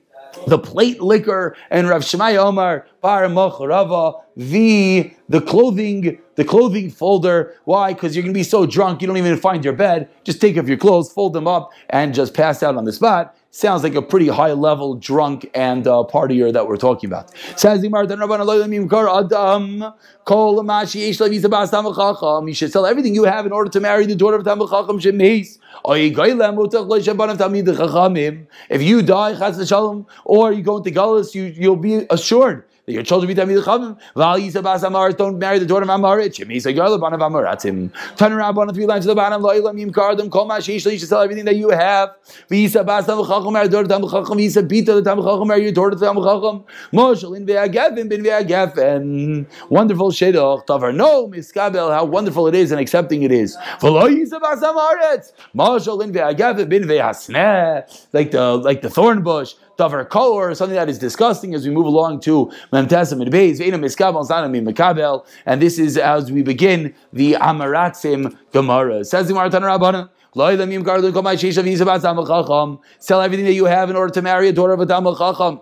the 0.48 0.60
plate 0.60 1.02
liquor, 1.02 1.56
and 1.70 1.88
Rav 1.88 2.02
Shemai 2.02 2.36
Omar, 2.38 2.88
Bar 3.02 3.30
Rava, 3.30 4.14
the 4.36 5.14
the 5.30 5.42
clothing, 5.42 6.20
the 6.36 6.46
clothing 6.46 6.90
folder. 6.90 7.56
Why? 7.66 7.94
Because 7.94 8.16
you're 8.16 8.24
gonna 8.24 8.34
be 8.34 8.44
so 8.44 8.66
drunk 8.66 9.02
you 9.02 9.08
don't 9.08 9.18
even 9.18 9.38
find 9.38 9.64
your 9.64 9.74
bed. 9.74 10.10
Just 10.24 10.42
take 10.42 10.58
off 10.58 10.68
your 10.68 10.78
clothes, 10.78 11.12
fold 11.12 11.34
them 11.34 11.48
up, 11.48 11.72
and 11.90 12.14
just 12.14 12.34
pass 12.34 12.64
out 12.64 12.76
on 12.76 12.86
the 12.86 12.94
spot. 12.94 13.36
Sounds 13.56 13.84
like 13.84 13.94
a 13.94 14.02
pretty 14.02 14.30
high 14.30 14.54
level 14.54 14.96
drunk 14.96 15.48
and 15.54 15.86
uh, 15.86 16.04
partier 16.12 16.52
that 16.52 16.68
we're 16.68 16.76
talking 16.76 17.08
about. 17.08 17.32
You 22.48 22.54
should 22.56 22.72
sell 22.72 22.86
everything 22.88 23.14
you 23.14 23.26
have 23.26 23.46
in 23.46 23.52
order 23.52 23.70
to 23.70 23.80
marry 23.80 24.08
the 24.08 24.16
daughter 24.16 24.38
of 24.38 24.44
Talmud 24.44 24.72
Chacham 24.72 25.00
Shemeis. 25.00 25.60
If 28.70 28.82
you 28.82 29.02
die, 29.04 29.34
or 30.26 30.52
you 30.52 30.64
go 30.64 30.78
into 30.78 30.90
Gullus, 30.90 31.36
you, 31.36 31.44
you'll 31.44 31.76
be 31.76 32.08
assured 32.10 32.64
that 32.86 32.92
your 32.92 33.04
children 33.04 33.34
be 33.34 33.40
Tamid 33.40 33.64
Chavim. 33.64 33.98
Val 34.16 34.38
Yisa 34.38 34.62
Bas 34.62 34.84
Amar, 34.84 35.14
don't 35.14 35.40
marry 35.40 35.58
the 35.60 35.66
daughter 35.66 35.84
of 35.84 35.90
Amarit. 35.90 36.34
Shemi 36.34 36.58
Yisa 36.58 36.76
Yola 36.76 37.00
Banav 37.00 37.20
Amaratim. 37.20 37.90
Turn 38.18 38.34
around 38.34 38.58
on 38.58 38.74
three 38.74 38.86
lines 38.86 39.06
to 39.06 39.10
the 39.10 39.16
bottom. 39.16 39.42
Lo'ilam 39.42 39.80
Yim 39.80 39.92
Kardam, 39.92 40.30
Kol 40.30 40.46
Mashish, 40.48 40.92
you 40.92 40.98
should 40.98 41.08
sell 41.08 41.22
everything 41.22 41.46
that 41.46 41.56
you 41.56 41.70
have. 41.70 42.10
Visa 42.50 42.84
Bas 42.84 43.06
Tamid 43.06 43.26
Chacham, 43.28 43.54
marry 43.54 43.70
daughter 43.70 43.94
of 43.94 44.02
Tamid 44.02 44.12
Chacham. 44.12 44.38
Visa 44.38 44.64
Bita, 44.64 44.88
the 44.88 45.02
Tamid 45.02 45.24
Chacham, 45.24 45.48
marry 45.48 45.64
your 45.64 45.72
daughter 45.72 45.96
of 45.96 46.02
Tamid 46.02 46.26
Chacham. 46.26 46.66
Moshel 46.92 47.38
in 47.38 47.46
Ve'agavim, 47.46 48.10
bin 48.10 48.22
Ve'agafen. 48.24 49.46
Wonderful 49.70 50.12
Shedach, 50.12 50.66
Tavar. 50.66 50.94
No, 50.94 51.30
Miskabel, 51.30 51.94
how 51.94 52.04
wonderful 52.04 52.48
it 52.48 52.56
is 52.56 52.72
and 52.72 52.82
accepting 52.82 53.24
it 53.24 53.32
is. 53.32 53.56
In 53.56 53.62
Ve'agavim, 53.94 54.30
bin 56.70 56.84
Ve'asneh. 56.84 58.08
Like 58.12 58.32
the, 58.32 58.58
like 58.58 58.82
the 58.82 58.90
thorn 58.90 59.24
bush 59.24 59.54
davar 59.78 60.16
or 60.16 60.56
something 60.56 60.76
that 60.76 60.90
is 60.90 61.00
disgusting 61.00 61.54
as 61.56 61.68
we 61.68 61.74
move 61.74 61.86
along 61.86 62.20
to 62.22 62.52
and 62.72 62.90
Beis, 62.90 63.60
Mikabel, 63.60 65.26
and 65.46 65.62
this 65.62 65.80
is 65.80 65.98
as 65.98 66.32
we 66.32 66.42
begin 66.44 66.94
the 67.12 67.34
Amaratzim 67.34 68.38
Gemara. 68.52 69.04
Says 69.04 69.28
the 69.28 69.34
Gemara 69.34 69.50
Rabbana. 69.50 70.10
Sell 73.00 73.22
everything 73.22 73.46
that 73.46 73.54
you 73.54 73.66
have 73.66 73.90
in 73.90 73.96
order 73.96 74.12
to 74.14 74.22
marry 74.22 74.50
a 74.50 74.54
daughter 74.54 74.74
of 74.74 74.80
a 74.80 74.86
Talmud 74.86 75.18
Chacham. 75.18 75.60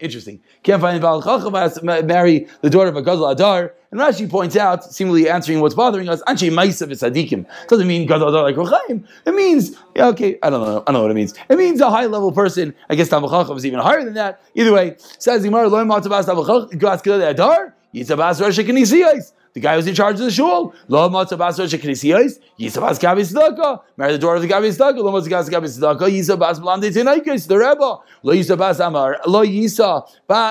Interesting. 0.00 0.40
Can't 0.62 0.80
find 0.80 1.02
Baal 1.02 1.22
Chacham 1.22 2.06
marry 2.06 2.46
the 2.62 2.70
daughter 2.70 2.88
of 2.88 2.96
a 2.96 3.02
Gadol 3.02 3.28
Adar. 3.28 3.74
And 3.90 4.00
Rashi 4.00 4.28
points 4.30 4.56
out, 4.56 4.84
seemingly 4.84 5.28
answering 5.28 5.60
what's 5.60 5.74
bothering 5.74 6.08
us, 6.08 6.22
Anshe 6.22 6.50
Maisa 6.50 6.88
V'Sadikim. 6.88 7.46
Doesn't 7.68 7.86
mean 7.86 8.06
Gadol 8.06 8.28
Adar 8.28 8.42
like 8.44 8.56
Rochaim. 8.56 9.06
It 9.26 9.34
means, 9.34 9.76
okay, 9.96 10.38
I 10.42 10.48
don't 10.48 10.62
know, 10.66 10.80
I 10.80 10.84
don't 10.84 10.94
know 10.94 11.02
what 11.02 11.10
it 11.10 11.14
means. 11.14 11.34
It 11.50 11.58
means 11.58 11.82
a 11.82 11.90
high 11.90 12.06
level 12.06 12.32
person. 12.32 12.74
I 12.88 12.94
guess 12.94 13.10
Talmud 13.10 13.30
Chacham 13.30 13.56
is 13.56 13.66
even 13.66 13.80
higher 13.80 14.02
than 14.02 14.14
that. 14.14 14.40
Either 14.54 14.72
way, 14.72 14.96
says 15.18 15.42
Gemara, 15.42 15.68
Lo 15.68 15.84
Matabas 15.84 16.24
Talmud 16.24 16.46
Chacham, 16.46 16.78
Gadol 16.78 17.22
Adar, 17.22 17.74
Yitzabas 17.94 18.40
Rosh 18.40 18.58
Kenisiyos. 18.60 19.32
The 19.54 19.60
guy 19.60 19.76
who's 19.76 19.86
in 19.86 19.94
charge 19.94 20.14
of 20.14 20.24
the 20.26 20.30
shul. 20.30 20.74
Lo 20.88 21.08
matzabas 21.10 21.58
rosh 21.58 21.74
knisiyos. 21.74 22.38
Yisabas 22.58 22.98
gabi 22.98 23.20
tzedakah. 23.20 23.80
Marry 23.98 24.12
the 24.12 24.18
daughter 24.18 24.36
of 24.36 24.42
the 24.42 24.48
gabi 24.48 24.70
tzedakah. 24.70 24.96
Lo 24.96 25.12
matzabas 25.12 25.50
gabi 25.50 25.66
tzedakah. 25.66 26.08
Yisabas 26.08 26.58
blande 26.58 26.90
tinaikis. 26.90 27.46
The 27.46 27.58
rebbe. 27.58 27.98
Lo 28.22 28.32
yisabas 28.32 28.80
amar. 28.84 29.20
Lo 29.26 29.42
yisa. 29.42 30.08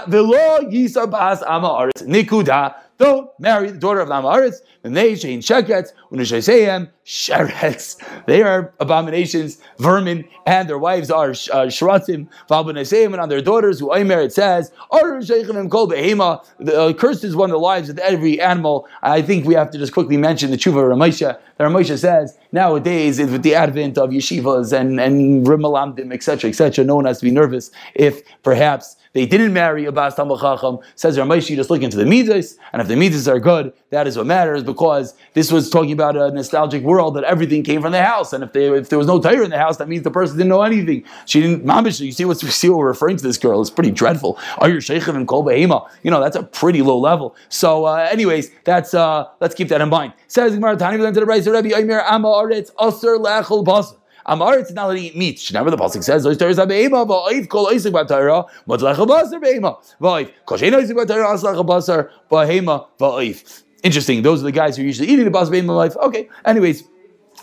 Velo 0.08 0.70
yisabas 0.70 1.42
amar. 1.48 1.90
Nikuda. 2.02 2.76
Don't 3.02 3.32
marry 3.40 3.72
the 3.72 3.80
daughter 3.80 4.00
of 4.00 4.10
Lamaritz. 4.10 4.62
And 4.84 4.96
they 4.96 5.14
shein 5.14 5.40
sheketz. 5.40 5.92
Unishaysehem 6.12 6.88
sherets. 7.04 7.98
They 8.28 8.44
are 8.44 8.76
abominations, 8.80 9.60
vermin, 9.80 10.24
and 10.46 10.70
their 10.70 10.78
wives 10.78 11.10
are 11.10 11.32
uh, 11.32 11.66
shratim. 11.66 12.28
Valbanasehim 12.48 13.08
and 13.08 13.16
on 13.20 13.28
their 13.28 13.42
daughters 13.42 13.80
who 13.80 13.92
Omer 13.92 14.20
it 14.20 14.34
says, 14.34 14.72
the 14.92 16.76
uh, 16.78 16.94
cursed 16.94 17.24
is 17.24 17.36
one 17.36 17.50
of 17.50 17.56
the 17.56 17.60
lives 17.60 17.90
of 17.90 17.98
every 17.98 18.40
animal. 18.40 18.88
I 19.02 19.24
think 19.24 19.48
we 19.48 19.56
have 19.56 19.72
to 19.72 19.80
just 19.80 19.94
quickly 19.94 20.18
mention 20.18 20.52
the 20.52 20.58
tshuva 20.58 20.84
Ramesha. 20.84 21.40
The 21.58 21.64
Ramesha 21.64 21.98
says 21.98 22.38
nowadays 22.52 23.20
with 23.20 23.42
the 23.42 23.56
advent 23.56 23.98
of 23.98 24.12
yeshivas 24.12 24.74
and 24.74 25.00
and 25.00 25.46
rimalamdim 25.46 26.14
etc 26.14 26.50
etc, 26.50 26.86
no 26.86 26.96
one 26.98 27.06
has 27.06 27.20
to 27.20 27.26
be 27.26 27.32
nervous 27.32 27.72
if 27.96 28.22
perhaps 28.44 28.96
they 29.14 29.26
didn't 29.26 29.54
marry 29.54 29.86
a 29.86 29.92
Bas 29.92 30.16
Talmud 30.16 30.40
Chacham. 30.40 30.80
Says 30.96 31.18
Ramaishi, 31.18 31.56
just 31.56 31.70
look 31.70 31.82
into 31.82 31.98
the 31.98 32.06
midas, 32.06 32.58
and 32.72 32.82
if 32.82 32.88
the 32.88 32.96
midas 32.96 33.28
are 33.28 33.40
good, 33.40 33.74
that 33.90 34.08
is 34.08 34.18
what 34.18 34.26
matters 34.26 34.64
because 34.64 35.14
this 35.34 35.52
was 35.52 35.70
talking 35.70 35.92
about 35.92 36.16
a 36.16 36.32
nostalgic 36.32 36.84
world 36.84 37.16
that 37.16 37.24
everything 37.26 37.64
came 37.64 37.82
from 37.82 37.92
the 37.92 38.04
house, 38.04 38.32
and 38.32 38.44
if, 38.44 38.54
they, 38.54 38.68
if 38.72 38.90
there 38.90 38.98
was 38.98 39.08
no 39.08 39.20
Torah 39.20 39.44
in 39.44 39.50
the 39.50 39.58
house, 39.58 39.78
that 39.78 39.90
means 39.90 40.04
the 40.04 40.12
person 40.12 40.38
didn't 40.38 40.50
know 40.50 40.62
anything. 40.62 41.04
She 41.26 41.42
didn't. 41.42 41.66
Mamish, 41.66 42.00
you 42.00 42.12
see 42.12 42.26
what 42.26 42.40
see 42.40 42.70
what 42.70 42.80
we're 42.80 42.88
referring 42.88 43.18
to 43.18 43.24
this 43.24 43.38
girl? 43.38 43.62
It's 43.62 43.70
pretty 43.70 43.92
dreadful. 43.92 44.38
Are 44.60 44.70
you 44.70 44.78
Sheikhim 44.78 45.16
and 45.16 45.28
Kol 45.28 45.44
Behema? 45.44 45.90
You 46.04 46.12
know 46.12 46.22
that's 46.22 46.36
a 46.36 46.44
pretty 46.44 46.82
low 46.82 46.98
level. 46.98 47.36
So, 47.50 47.86
uh, 47.86 48.08
anyways, 48.12 48.52
that's 48.64 48.94
uh, 48.94 49.26
let's 49.40 49.56
keep 49.56 49.68
that 49.70 49.82
in 49.82 49.90
mind. 49.90 50.14
Says 50.28 50.54
Gemara 50.54 50.78
Tani 50.78 50.98
to 50.98 51.12
the 51.12 51.26
Rebbe 51.26 51.76
Omer 51.76 52.02
Amma 52.02 52.28
Aretz 52.28 52.72
Aser 52.82 53.18
Lechol 53.18 53.66
Basar. 53.66 53.98
Amar 54.26 54.60
it's 54.60 54.72
not 54.72 54.92
to 54.92 54.98
eat 54.98 55.16
meat. 55.16 55.44
Whenever 55.50 55.72
the 55.72 55.78
pasuk 55.78 56.04
says 56.04 56.24
those 56.24 56.38
Torahs 56.38 56.68
be'ema, 56.68 57.06
va'oif 57.06 57.48
kol 57.50 57.68
oisik 57.68 57.92
b'Torah, 57.92 58.48
motlech 58.68 58.96
basar 59.08 59.42
be'ema, 59.42 59.78
va'oif 60.00 60.32
kol 60.46 60.58
shein 60.58 60.72
oisik 60.72 60.96
b'Torah, 60.96 61.36
aslech 61.36 61.66
basar 61.66 62.10
ba'hema 62.30 62.88
va'oif. 63.00 63.64
Interesting. 63.84 64.22
Those 64.22 64.42
are 64.42 64.46
the 64.46 64.52
guys 64.52 64.78
who 64.78 64.84
are 64.84 64.86
usually 64.86 65.10
eating 65.10 65.26
the 65.26 65.32
basar 65.32 65.52
be'ema 65.52 65.74
life. 65.74 65.96
Okay. 65.98 66.30
Anyways. 66.46 66.84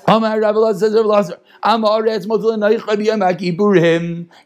Amar 0.06 0.40
Rabbi 0.40 0.72
says 0.72 0.94
Rabbi 0.94 1.06
Lazar. 1.06 1.38
Amar 1.62 2.06
it's 2.06 2.26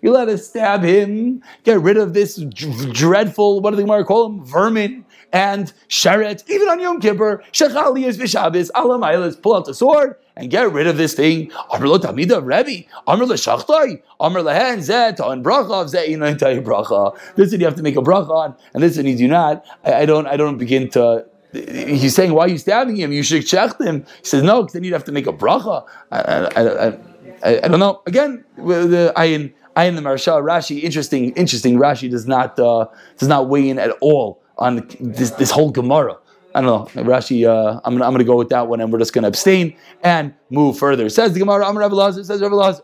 You 0.02 0.10
let 0.10 0.28
us 0.28 0.48
stab 0.48 0.82
him. 0.82 1.42
Get 1.62 1.80
rid 1.80 1.96
of 1.98 2.14
this 2.14 2.36
dreadful. 2.36 3.60
What 3.60 3.70
do 3.70 3.76
the 3.76 3.82
Gemara 3.82 4.04
call 4.04 4.26
him? 4.26 4.44
Vermin 4.44 5.04
and 5.32 5.72
sheret, 5.88 6.48
even 6.48 6.68
on 6.68 6.80
Yom 6.80 7.00
Kippur, 7.00 7.42
shechali 7.52 8.06
is 8.06 8.18
v'shabis, 8.18 8.70
alam 8.74 9.34
pull 9.36 9.54
out 9.54 9.64
the 9.64 9.74
sword 9.74 10.16
and 10.36 10.50
get 10.50 10.70
rid 10.72 10.86
of 10.86 10.96
this 10.96 11.14
thing. 11.14 11.50
Amr 11.70 11.88
lo 11.88 11.98
tamida 11.98 12.44
Rebbe, 12.44 12.86
Amr 13.06 13.26
lo 13.26 13.34
shachtai, 13.34 14.02
Amr 14.20 14.40
lehen 14.40 14.78
zet 14.78 15.20
on 15.20 15.42
bracha, 15.42 15.88
zet 15.88 16.08
inaytai 16.08 16.62
bracha. 16.62 17.18
This 17.36 17.50
one 17.52 17.60
you 17.60 17.66
have 17.66 17.76
to 17.76 17.82
make 17.82 17.96
a 17.96 18.02
bracha 18.02 18.30
on, 18.30 18.56
and 18.74 18.82
this 18.82 18.96
one 18.96 19.06
you 19.06 19.16
do 19.16 19.28
not. 19.28 19.64
I, 19.84 19.94
I 19.94 20.06
don't, 20.06 20.26
I 20.26 20.36
don't 20.36 20.58
begin 20.58 20.88
to 20.90 21.26
he's 21.52 22.14
saying, 22.14 22.32
why 22.32 22.46
are 22.46 22.48
you 22.48 22.58
stabbing 22.58 22.96
him? 22.96 23.12
You 23.12 23.22
should 23.22 23.46
check 23.46 23.78
him. 23.78 24.06
He 24.20 24.24
says, 24.24 24.42
no, 24.42 24.62
because 24.62 24.72
then 24.72 24.84
you'd 24.84 24.94
have 24.94 25.04
to 25.04 25.12
make 25.12 25.26
a 25.26 25.32
bracha. 25.32 25.86
I, 26.10 26.18
I, 26.18 26.88
I, 26.88 27.64
I 27.64 27.68
don't 27.68 27.78
know. 27.78 28.00
Again, 28.06 28.44
the 28.56 29.12
ayin 29.16 29.52
the 29.74 30.00
Maharsha, 30.00 30.42
Rashi, 30.42 30.82
interesting, 30.82 31.32
interesting. 31.32 31.76
Rashi 31.76 32.10
does 32.10 32.26
not, 32.26 32.58
uh, 32.58 32.86
does 33.18 33.28
not 33.28 33.48
weigh 33.48 33.68
in 33.68 33.78
at 33.78 33.90
all 34.00 34.41
on 34.58 34.86
this, 35.00 35.30
this 35.32 35.50
whole 35.50 35.70
Gemara. 35.70 36.16
I 36.54 36.60
don't 36.60 36.94
know. 36.94 37.02
Rashi, 37.02 37.48
uh, 37.48 37.80
I'm, 37.84 37.94
gonna, 37.94 38.04
I'm 38.04 38.12
gonna 38.12 38.24
go 38.24 38.36
with 38.36 38.50
that 38.50 38.68
one, 38.68 38.80
and 38.80 38.92
we're 38.92 38.98
just 38.98 39.12
gonna 39.12 39.28
abstain 39.28 39.76
and 40.02 40.34
move 40.50 40.78
further. 40.78 41.08
Says 41.08 41.32
the 41.32 41.38
Gemara, 41.38 41.66
Amar 41.66 41.80
Rabbi 41.80 41.94
Lazar, 41.94 42.24
says 42.24 42.42
Rabbi 42.42 42.54
Lazar, 42.54 42.82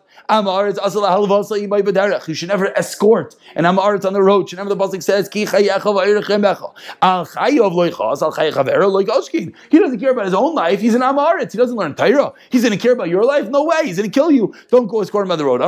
You 2.29 2.35
should 2.35 2.49
never 2.49 2.77
escort 2.77 3.35
an 3.55 3.65
Amaretz 3.65 4.05
on 4.05 4.13
the 4.13 4.23
road. 4.23 4.53
Remember 4.53 4.75
the 4.75 4.81
pasuk 4.85 5.03
says. 5.03 5.29
He 5.31 5.45
doesn't 9.79 10.01
care 10.01 10.11
about 10.11 10.25
his 10.25 10.35
own 10.35 10.55
life. 10.55 10.81
He's 10.81 10.95
an 10.95 11.01
Amaretz. 11.01 11.53
He 11.53 11.59
doesn't 11.59 11.77
learn 11.77 11.95
Torah. 11.95 12.33
He's 12.51 12.63
going 12.63 12.73
to 12.73 12.79
care 12.79 12.93
about 12.93 13.09
your 13.09 13.25
life? 13.25 13.49
No 13.49 13.65
way. 13.65 13.85
He's 13.85 13.97
going 13.97 14.11
to 14.11 14.15
kill 14.15 14.31
you. 14.31 14.55
Don't 14.71 14.87
go 14.87 15.01
escort 15.01 15.27
him 15.27 15.33
on 15.33 15.39
the 15.39 15.45
road. 15.45 15.63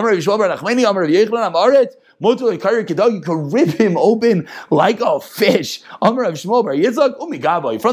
You 2.23 3.23
can 3.23 3.51
rip 3.51 3.69
him 3.69 3.97
open 3.97 4.47
like 4.71 5.01
a 5.01 5.21
fish. 5.21 5.81
From 6.03 6.21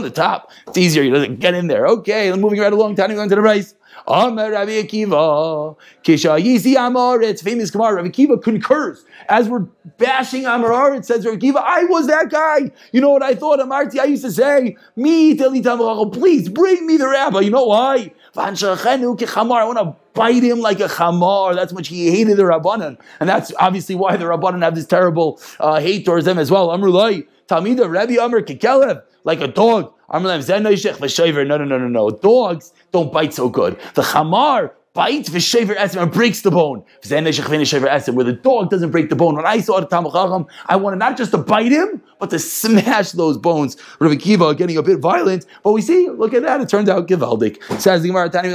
the 0.04 0.12
top. 0.14 0.52
It's 0.68 0.78
easier. 0.78 1.04
He 1.04 1.10
doesn't 1.10 1.40
get 1.40 1.54
in 1.54 1.68
there. 1.68 1.88
Okay, 1.88 2.30
moving 2.34 2.60
right 2.60 2.74
along, 2.74 2.96
going 2.96 3.30
to 3.30 3.36
the 3.36 3.42
rice. 3.42 3.74
Amar 4.08 4.52
Rabbi 4.52 4.72
Akiva, 4.84 5.76
Kisha 6.04 6.42
Yizi 6.42 6.76
Amar, 6.78 7.22
it's 7.22 7.42
famous 7.42 7.72
Gemara. 7.72 7.96
Rabbi 7.96 8.10
Akiva 8.10 8.42
concurs. 8.42 9.04
As 9.28 9.50
we're 9.50 9.68
bashing 9.98 10.46
Amar, 10.46 10.96
it 10.96 11.06
says 11.06 11.26
Rabbi 11.26 11.38
Akiva, 11.38 11.58
I 11.58 11.84
was 11.86 12.08
that 12.08 12.30
guy. 12.30 12.72
You 12.92 13.02
know 13.02 13.10
what 13.10 13.24
I 13.24 13.36
thought? 13.36 13.60
Amarti, 13.60 14.00
I 14.00 14.06
used 14.06 14.24
to 14.24 14.32
say, 14.32 14.78
me, 14.96 15.36
Please 15.36 16.50
bring 16.50 16.88
me 16.88 16.98
the 16.98 17.08
rabbi. 17.08 17.42
You 17.42 17.52
know 17.52 17.66
why? 17.66 18.14
I 18.36 18.52
want 18.52 19.78
to 19.78 19.96
bite 20.14 20.44
him 20.44 20.60
like 20.60 20.80
a 20.80 20.88
chamar. 20.88 21.56
That's 21.56 21.74
much 21.74 21.88
he 21.88 22.12
hated 22.12 22.38
the 22.38 22.44
Rabbanan. 22.44 22.98
And 23.20 23.28
that's 23.28 23.52
obviously 23.60 23.96
why 23.96 24.16
the 24.18 24.26
Rabbanan 24.26 24.64
have 24.64 24.76
this 24.76 24.86
terrible 24.86 25.40
uh, 25.60 25.80
hate 25.80 26.06
towards 26.06 26.26
them 26.26 26.38
as 26.38 26.52
well. 26.52 26.70
Amrulai, 26.70 27.28
Talmida, 27.48 27.90
Rabbi 27.90 28.18
Amr, 28.18 28.42
Kikelev, 28.42 29.04
like 29.24 29.42
a 29.42 29.48
dog. 29.48 29.94
No, 30.12 30.20
no, 30.20 31.66
no, 31.66 31.78
no, 31.78 31.88
no. 31.88 32.10
Dogs 32.10 32.74
don't 32.92 33.12
bite 33.12 33.34
so 33.34 33.50
good. 33.50 33.78
The 33.96 34.04
chamar 34.04 34.72
bites 34.98 35.30
v'shever 35.30 35.76
esim 35.76 36.02
and 36.02 36.12
breaks 36.12 36.42
the 36.42 36.50
bone. 36.50 36.84
Where 37.08 38.24
the 38.32 38.40
dog 38.42 38.72
doesn't 38.72 38.90
break 38.90 39.10
the 39.10 39.16
bone. 39.16 39.36
When 39.36 39.46
I 39.46 39.60
saw 39.62 39.80
the 39.80 39.86
Tamachacham, 39.86 40.48
I 40.66 40.76
wanted 40.76 40.98
not 40.98 41.16
just 41.16 41.32
to 41.32 41.38
bite 41.38 41.72
him, 41.72 42.02
but 42.20 42.32
to 42.32 42.40
smash 42.62 43.12
those 43.12 43.38
bones. 43.38 43.78
Rav 44.00 44.18
Kiva 44.18 44.56
getting 44.56 44.78
a 44.78 44.82
bit 44.82 45.00
violent, 45.00 45.46
but 45.64 45.74
we 45.74 45.82
see, 45.84 46.10
look 46.10 46.34
at 46.34 46.42
that, 46.42 46.62
it 46.62 46.70
turns 46.70 46.90
out 46.90 47.08
Givaldik. 47.08 47.62
Says 47.80 48.02
the 48.02 48.08
Gemara, 48.08 48.30
Tani 48.30 48.50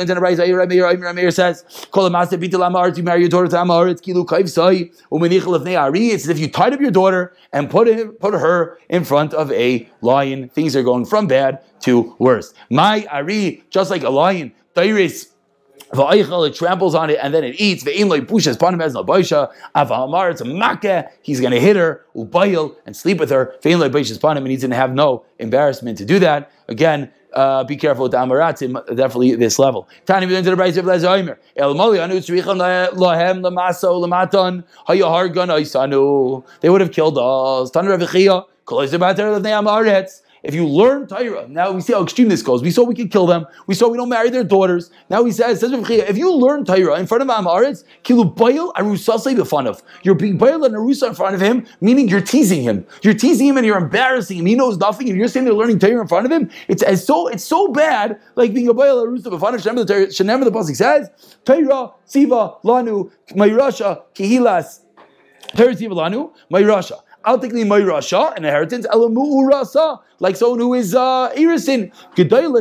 Meir 1.14 1.30
says, 1.30 1.64
Kol 1.92 2.10
to 2.10 3.02
marry 3.02 3.20
your 3.20 3.28
daughter 3.28 3.48
to 3.48 3.60
Amar, 3.60 3.86
it's 3.86 4.00
Kilu 4.00 4.26
Kaiv 4.26 4.48
Sai, 4.48 4.90
Umenichel 5.12 5.54
of 5.54 5.62
Ne'ari. 5.62 6.10
It's 6.10 6.24
as 6.24 6.30
if 6.30 6.40
you 6.40 6.48
tied 6.48 6.72
up 6.72 6.80
your 6.80 6.90
daughter 6.90 7.36
and 7.52 7.70
put, 7.70 7.86
it, 7.86 8.18
put 8.18 8.34
her 8.34 8.78
in 8.88 9.04
front 9.04 9.32
of 9.32 9.52
a 9.52 9.88
lion. 10.00 10.48
Things 10.48 10.74
are 10.74 10.82
going 10.82 11.04
from 11.04 11.28
bad 11.28 11.60
to 11.82 12.16
worse. 12.18 12.52
My 12.68 13.06
Ari, 13.12 13.62
just 13.70 13.90
like 13.90 14.02
a 14.02 14.10
lion, 14.10 14.52
Tairis, 15.92 16.48
it 16.48 16.54
tramples 16.54 16.94
on 16.94 17.10
it 17.10 17.18
and 17.22 17.34
then 17.34 17.44
it 17.44 17.56
eats. 17.58 17.84
pushes 17.84 18.56
Avamar, 18.56 20.30
it's 20.30 20.40
a 20.40 20.44
makkah. 20.44 21.10
He's 21.22 21.40
going 21.40 21.52
to 21.52 21.60
hit 21.60 21.76
her, 21.76 22.04
ubayil, 22.16 22.76
and 22.86 22.96
sleep 22.96 23.18
with 23.18 23.30
her. 23.30 23.54
And 23.64 24.46
he's 24.46 24.60
going 24.62 24.70
to 24.70 24.76
have 24.76 24.94
no 24.94 25.24
embarrassment 25.38 25.98
to 25.98 26.04
do 26.04 26.18
that. 26.20 26.50
Again, 26.68 27.10
uh, 27.32 27.64
be 27.64 27.76
careful 27.76 28.04
with 28.04 28.12
the 28.12 28.18
Amaratim, 28.18 28.74
definitely 28.94 29.34
this 29.36 29.58
level. 29.58 29.88
Tani 30.06 30.26
we 30.26 30.36
into 30.36 30.50
the 30.50 30.56
Brayz 30.56 30.76
of 30.76 30.84
Lezoimer. 30.84 31.38
El 31.56 31.74
Moli 31.74 32.02
anu 32.02 32.16
tzricham 32.16 32.58
lahem 32.92 33.40
lamaso 33.40 34.04
lamatan 34.04 34.64
hayahargan 34.86 35.48
oisanu. 35.48 36.44
They 36.60 36.68
would 36.68 36.80
have 36.80 36.92
killed 36.92 37.18
us. 37.18 37.70
Tani 37.70 37.88
Ravichia. 37.88 38.46
Kol 38.64 38.78
Izabater 38.78 39.36
of 39.36 39.42
the 39.42 39.48
Amaretz. 39.48 40.21
If 40.42 40.56
you 40.56 40.66
learn 40.66 41.06
Torah, 41.06 41.46
now 41.48 41.70
we 41.70 41.80
see 41.80 41.92
how 41.92 42.02
extreme 42.02 42.28
this 42.28 42.42
goes. 42.42 42.62
We 42.62 42.72
saw 42.72 42.82
we 42.82 42.96
could 42.96 43.12
kill 43.12 43.26
them. 43.26 43.46
We 43.68 43.76
saw 43.76 43.88
we 43.88 43.96
don't 43.96 44.08
marry 44.08 44.28
their 44.28 44.42
daughters. 44.42 44.90
Now 45.08 45.24
he 45.24 45.30
says, 45.30 45.60
says 45.60 45.70
if 45.72 46.18
you 46.18 46.34
learn 46.34 46.64
Torah 46.64 46.98
in 46.98 47.06
front 47.06 47.22
of 47.22 47.28
Amaretz, 47.28 47.84
kilu 48.02 48.34
bayil 48.34 48.72
arusasei 48.72 49.36
b'fanav. 49.36 49.82
You're 50.02 50.16
being 50.16 50.36
bayil 50.38 50.66
and 50.66 50.74
arusa 50.74 51.08
in 51.08 51.14
front 51.14 51.36
of 51.36 51.40
him, 51.40 51.64
meaning 51.80 52.08
you're 52.08 52.20
teasing 52.20 52.60
him. 52.60 52.84
You're 53.02 53.14
teasing 53.14 53.46
him 53.46 53.56
and 53.56 53.64
you're 53.64 53.78
embarrassing 53.78 54.36
him. 54.38 54.46
He 54.46 54.56
knows 54.56 54.78
nothing, 54.78 55.08
and 55.08 55.16
you're 55.16 55.28
saying 55.28 55.44
they're 55.44 55.54
learning 55.54 55.78
Torah 55.78 56.00
in 56.00 56.08
front 56.08 56.26
of 56.26 56.32
him. 56.32 56.50
It's 56.66 56.82
so 57.04 57.28
it's 57.28 57.44
so 57.44 57.68
bad, 57.68 58.20
like 58.34 58.52
being 58.52 58.68
a 58.68 58.74
bayil 58.74 59.06
arusa 59.06 59.26
b'fanav. 59.26 59.60
Shenem 59.62 60.42
the 60.42 60.50
pasuk 60.50 60.74
says, 60.74 61.08
Torah 61.44 61.92
siva 62.04 62.56
lanu 62.64 63.12
mayrasha 63.30 64.02
kihilas. 64.14 64.80
Torah 65.56 65.76
siva 65.76 65.94
lanu 65.94 66.32
mayrasha. 66.50 66.98
I'll 67.24 67.38
take 67.38 67.52
the 67.52 67.62
Mayrasha, 67.62 68.36
an 68.36 68.44
inheritance, 68.44 68.86
Elamu 68.86 69.50
Urasa, 69.50 70.00
like 70.18 70.36
someone 70.36 70.60
who 70.60 70.74
is 70.74 70.94
uh, 70.94 71.30
Irisin, 71.36 71.92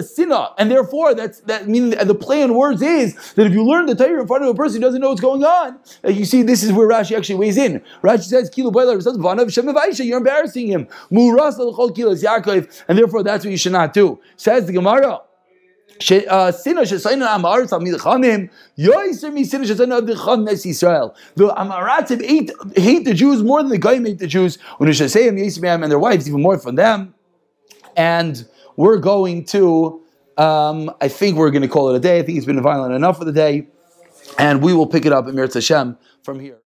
Sina. 0.04 0.50
And 0.58 0.69
therefore, 0.69 1.13
that's 1.13 1.41
that 1.41 1.67
meaning 1.67 1.91
the 1.91 2.15
play 2.15 2.43
on 2.43 2.54
words 2.56 2.82
is 2.82 3.15
that 3.34 3.45
if 3.47 3.54
you 3.54 3.63
learn 3.63 3.86
the 3.86 3.95
Torah 3.95 4.21
in 4.21 4.28
front 4.28 4.43
of 4.43 4.50
a 4.50 4.54
person 4.54 4.82
who 4.82 4.88
doesn't 4.88 5.02
know 5.02 5.10
what's 5.10 5.21
going 5.21 5.43
on, 5.43 5.80
you 6.06 6.26
see, 6.26 6.43
this 6.43 6.63
is 6.63 6.71
where 6.74 6.88
Rashi 6.88 7.17
actually 7.17 7.36
weighs 7.36 7.58
in. 7.58 7.82
Rashi 8.02 8.24
says, 8.24 8.50
Kilu 8.50 8.71
Bayla, 8.71 10.06
you're 10.06 10.17
embarrassing 10.17 10.67
him. 10.67 10.88
Murasa 11.12 11.76
Kilas 11.76 12.24
Yaakov, 12.24 12.84
and 12.88 12.97
therefore 12.97 13.24
that's 13.24 13.45
what 13.45 13.52
you 13.52 13.58
should 13.58 13.71
not 13.71 13.93
do. 13.93 14.19
Says 14.36 14.65
the 14.65 14.74
Gemara. 14.74 15.21
The 21.36 21.48
Amaratim 21.48 22.26
hate, 22.26 22.52
hate 22.76 23.06
the 23.06 23.14
Jews 23.14 23.44
more 23.44 23.62
than 23.62 23.72
the 23.72 23.78
Goyim 23.78 24.06
hate 24.06 24.20
the 24.20 24.28
Jews. 24.28 24.58
And 24.80 25.92
their 25.92 26.00
wives 26.00 26.28
even 26.28 26.42
more 26.42 26.58
from 26.58 26.76
them. 26.76 27.14
And 27.96 28.46
we're 28.76 28.98
going 28.98 29.46
to, 29.46 30.02
um, 30.38 30.92
I 31.02 31.08
think 31.08 31.38
we're 31.38 31.52
going 31.52 31.62
to 31.62 31.68
call 31.68 31.90
it 31.90 31.98
a 31.98 32.00
day. 32.00 32.20
I 32.20 32.24
think 32.24 32.38
it's 32.38 32.48
been 32.48 32.62
violent 32.62 32.94
enough 32.94 33.18
for 33.18 33.26
the 33.26 33.32
day. 33.32 33.68
And 34.38 34.62
we 34.64 34.74
will 34.74 34.88
pick 34.88 35.06
it 35.06 35.12
up 35.12 35.28
in 35.28 35.36
Mirz 35.36 35.54
Hashem 35.54 35.98
from 36.24 36.40
here. 36.40 36.61